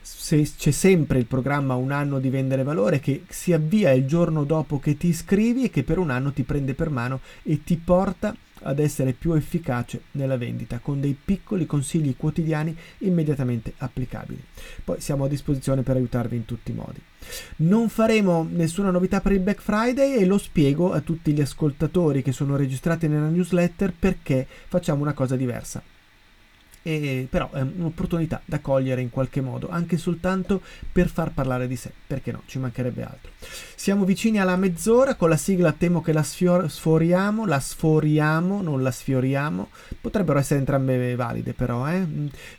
Se 0.01 0.41
c'è 0.57 0.71
sempre 0.71 1.19
il 1.19 1.25
programma 1.25 1.75
Un 1.75 1.91
anno 1.91 2.19
di 2.19 2.29
vendere 2.29 2.63
valore 2.63 2.99
che 2.99 3.23
si 3.29 3.53
avvia 3.53 3.91
il 3.91 4.05
giorno 4.05 4.43
dopo 4.43 4.79
che 4.79 4.97
ti 4.97 5.07
iscrivi 5.07 5.65
e 5.65 5.69
che 5.69 5.83
per 5.83 5.99
un 5.99 6.09
anno 6.09 6.31
ti 6.31 6.43
prende 6.43 6.73
per 6.73 6.89
mano 6.89 7.19
e 7.43 7.63
ti 7.63 7.77
porta 7.77 8.35
ad 8.63 8.79
essere 8.79 9.13
più 9.13 9.33
efficace 9.33 10.03
nella 10.11 10.37
vendita 10.37 10.79
con 10.79 10.99
dei 10.99 11.17
piccoli 11.23 11.65
consigli 11.65 12.15
quotidiani 12.17 12.75
immediatamente 12.99 13.73
applicabili. 13.77 14.43
Poi 14.83 14.99
siamo 14.99 15.25
a 15.25 15.27
disposizione 15.27 15.83
per 15.83 15.95
aiutarvi 15.95 16.35
in 16.35 16.45
tutti 16.45 16.71
i 16.71 16.75
modi. 16.75 17.01
Non 17.57 17.89
faremo 17.89 18.47
nessuna 18.49 18.91
novità 18.91 19.21
per 19.21 19.31
il 19.31 19.39
Black 19.39 19.61
Friday 19.61 20.15
e 20.15 20.25
lo 20.25 20.37
spiego 20.37 20.93
a 20.93 21.01
tutti 21.01 21.31
gli 21.31 21.41
ascoltatori 21.41 22.21
che 22.21 22.31
sono 22.31 22.55
registrati 22.55 23.07
nella 23.07 23.29
newsletter 23.29 23.93
perché 23.97 24.47
facciamo 24.67 25.01
una 25.01 25.13
cosa 25.13 25.35
diversa 25.35 25.81
e 26.81 27.27
però 27.29 27.51
è 27.51 27.61
un'opportunità 27.61 28.41
da 28.45 28.59
cogliere 28.59 29.01
in 29.01 29.09
qualche 29.09 29.41
modo, 29.41 29.69
anche 29.69 29.97
soltanto 29.97 30.61
per 30.91 31.09
far 31.09 31.31
parlare 31.31 31.67
di 31.67 31.75
sé, 31.75 31.91
perché 32.05 32.31
no, 32.31 32.43
ci 32.45 32.59
mancherebbe 32.59 33.03
altro. 33.03 33.31
Siamo 33.75 34.05
vicini 34.05 34.39
alla 34.39 34.55
mezz'ora, 34.55 35.15
con 35.15 35.29
la 35.29 35.37
sigla 35.37 35.71
temo 35.71 36.01
che 36.01 36.11
la 36.11 36.23
sfior- 36.23 36.67
sforiamo, 36.67 37.45
la 37.45 37.59
sforiamo, 37.59 38.61
non 38.61 38.81
la 38.81 38.91
sfioriamo, 38.91 39.69
potrebbero 40.01 40.39
essere 40.39 40.59
entrambe 40.59 41.15
valide 41.15 41.53
però, 41.53 41.87
eh? 41.87 42.05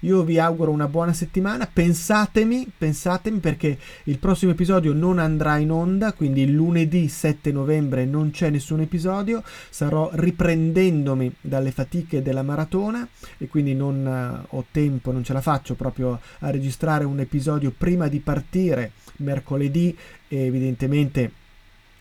io 0.01 0.23
vi 0.23 0.39
auguro 0.39 0.71
una 0.71 0.89
buona 0.89 1.13
settimana, 1.13 1.69
pensatemi, 1.71 2.71
pensatemi 2.77 3.39
perché 3.39 3.79
il 4.05 4.19
prossimo 4.19 4.53
episodio 4.53 4.93
non 4.93 5.19
andrà 5.19 5.57
in 5.57 5.71
onda, 5.71 6.13
quindi 6.13 6.51
lunedì 6.51 7.09
7 7.09 7.51
novembre 7.53 8.05
non 8.05 8.31
c'è 8.31 8.51
nessun 8.51 8.81
episodio, 8.81 9.43
sarò 9.71 10.11
riprendendomi 10.13 11.35
dalle 11.41 11.73
fatiche 11.73 12.23
della 12.23 12.43
maratona 12.43 13.07
e 13.39 13.49
quindi 13.49 13.75
non 13.75 14.07
ho 14.49 14.65
tempo, 14.71 15.13
non 15.13 15.25
ce 15.25 15.33
la 15.33 15.41
faccio 15.41 15.75
proprio 15.75 16.21
a 16.41 16.51
registrare 16.51 17.05
un 17.05 17.21
episodio 17.21 17.73
prima 17.77 18.09
di 18.09 18.21
partire 18.21 18.93
mercoledì 19.17 19.97
e 20.29 20.47
evidentemente 20.47 21.33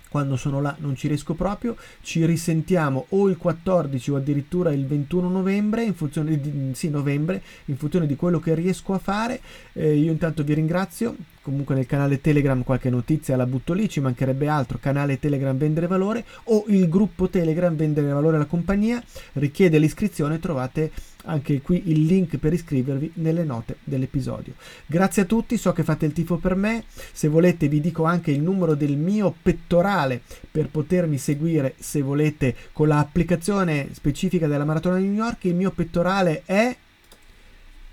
quando 0.09 0.37
sono 0.37 0.61
là 0.61 0.75
non 0.79 0.95
ci 0.95 1.07
riesco 1.07 1.33
proprio, 1.33 1.75
ci 2.01 2.25
risentiamo 2.25 3.07
o 3.09 3.27
il 3.27 3.37
14 3.37 4.11
o 4.11 4.15
addirittura 4.15 4.71
il 4.71 4.85
21 4.85 5.29
novembre 5.29 5.83
in 5.83 5.93
funzione 5.93 6.39
di, 6.39 6.71
sì, 6.73 6.89
novembre, 6.89 7.41
in 7.65 7.77
funzione 7.77 8.07
di 8.07 8.15
quello 8.15 8.39
che 8.39 8.55
riesco 8.55 8.93
a 8.93 8.99
fare. 8.99 9.41
Eh, 9.73 9.95
io 9.95 10.11
intanto 10.11 10.43
vi 10.43 10.53
ringrazio 10.53 11.15
comunque 11.47 11.75
nel 11.75 11.85
canale 11.85 12.19
Telegram 12.19 12.61
qualche 12.61 12.89
notizia 12.89 13.37
la 13.37 13.45
butto 13.45 13.71
lì, 13.71 13.87
ci 13.87 14.01
mancherebbe 14.01 14.49
altro, 14.49 14.79
canale 14.81 15.17
Telegram 15.17 15.55
Vendere 15.55 15.87
Valore 15.87 16.25
o 16.45 16.65
il 16.67 16.89
gruppo 16.89 17.29
Telegram 17.29 17.73
Vendere 17.73 18.11
Valore 18.11 18.35
alla 18.35 18.45
compagnia, 18.45 19.01
richiede 19.33 19.79
l'iscrizione, 19.79 20.39
trovate 20.39 20.91
anche 21.23 21.61
qui 21.61 21.83
il 21.85 22.05
link 22.05 22.35
per 22.35 22.51
iscrivervi 22.51 23.13
nelle 23.15 23.45
note 23.45 23.77
dell'episodio. 23.85 24.55
Grazie 24.85 25.21
a 25.21 25.25
tutti, 25.25 25.55
so 25.55 25.71
che 25.71 25.83
fate 25.83 26.05
il 26.05 26.11
tifo 26.11 26.35
per 26.35 26.55
me, 26.55 26.83
se 27.13 27.29
volete 27.29 27.69
vi 27.69 27.79
dico 27.79 28.03
anche 28.03 28.31
il 28.31 28.41
numero 28.41 28.75
del 28.75 28.97
mio 28.97 29.33
pettorale 29.41 30.19
per 30.51 30.67
potermi 30.67 31.17
seguire 31.17 31.75
se 31.79 32.01
volete 32.01 32.53
con 32.73 32.89
l'applicazione 32.89 33.87
specifica 33.93 34.47
della 34.47 34.65
Maratona 34.65 34.97
di 34.97 35.05
New 35.05 35.23
York, 35.23 35.45
il 35.45 35.55
mio 35.55 35.71
pettorale 35.71 36.41
è 36.43 36.75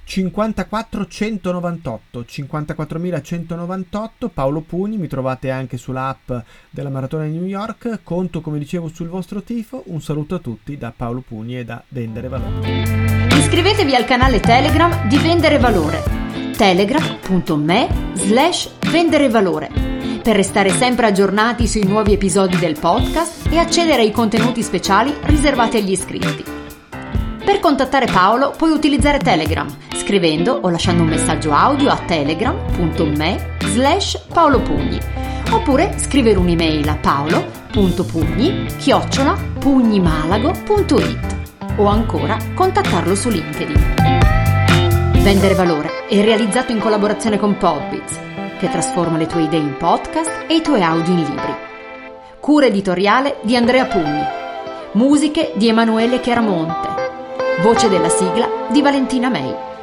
54198 0.05 2.25
54198 2.25 4.29
Paolo 4.29 4.61
Pugni 4.61 4.99
mi 4.99 5.09
trovate 5.09 5.51
anche 5.51 5.77
sull'app 5.77 6.31
della 6.71 6.91
Maratona 6.91 7.25
di 7.25 7.33
New 7.33 7.47
York. 7.47 8.01
Conto 8.03 8.41
come 8.41 8.59
dicevo 8.59 8.89
sul 8.89 9.09
vostro 9.09 9.43
tifo. 9.43 9.83
Un 9.87 10.01
saluto 10.01 10.37
a 10.37 10.39
tutti 10.39 10.77
da 10.77 10.93
Paolo 10.95 11.23
Pugni 11.27 11.59
e 11.59 11.65
da 11.65 11.83
Vendere 11.89 12.29
Valore. 12.29 13.29
Iscrivetevi 13.31 13.95
al 13.95 14.05
canale 14.05 14.41
Telegram 14.41 15.09
di 15.09 15.17
Vendere 15.19 15.59
Valore. 15.59 16.03
Telegram.me 16.57 17.89
slash 18.15 18.71
vendere 18.91 19.29
valore. 19.29 19.69
Per 20.23 20.37
restare 20.37 20.71
sempre 20.71 21.07
aggiornati 21.07 21.67
sui 21.67 21.85
nuovi 21.85 22.13
episodi 22.13 22.57
del 22.59 22.79
podcast 22.79 23.49
e 23.51 23.59
accedere 23.59 24.03
ai 24.03 24.13
contenuti 24.13 24.63
speciali 24.63 25.13
riservati 25.25 25.79
agli 25.79 25.91
iscritti 25.91 26.54
per 27.45 27.61
contattare 27.61 28.07
Paolo 28.07 28.55
puoi 28.57 28.71
utilizzare 28.71 29.19
Telegram 29.19 29.69
scrivendo 29.95 30.59
o 30.63 30.71
lasciando 30.71 31.03
un 31.03 31.09
messaggio 31.09 31.53
audio 31.53 31.91
a 31.91 31.97
telegram.me 31.97 33.57
slash 33.65 34.19
paolopugni 34.33 34.99
oppure 35.51 35.95
scrivere 35.99 36.39
un'email 36.39 36.89
a 36.89 36.97
paolo.pugni 36.97 38.67
chiocciola 38.79 39.39
pugnimalago.it 39.59 41.37
o 41.77 41.87
ancora 41.87 42.37
contattarlo 42.55 43.15
su 43.15 43.29
LinkedIn. 43.29 43.95
Vendere 45.23 45.55
valore 45.55 46.07
è 46.09 46.23
realizzato 46.23 46.73
in 46.73 46.79
collaborazione 46.79 47.39
con 47.39 47.57
Podbiz 47.57 48.21
che 48.59 48.69
trasforma 48.69 49.19
le 49.19 49.27
tue 49.27 49.43
idee 49.43 49.61
in 49.61 49.77
podcast 49.77 50.45
e 50.47 50.57
i 50.57 50.63
tuoi 50.63 50.83
audio 50.83 51.13
in 51.13 51.23
libri. 51.23 51.55
Cura 52.41 52.67
editoriale 52.67 53.39
di 53.43 53.57
Andrea 53.57 53.87
Pugni. 53.87 54.23
Musiche 54.93 55.53
di 55.57 55.69
Emanuele 55.69 56.21
Chiaramonte. 56.21 56.94
Voce 57.63 57.89
della 57.89 58.09
sigla 58.09 58.49
di 58.71 58.83
Valentina 58.83 59.29
May. 59.29 59.74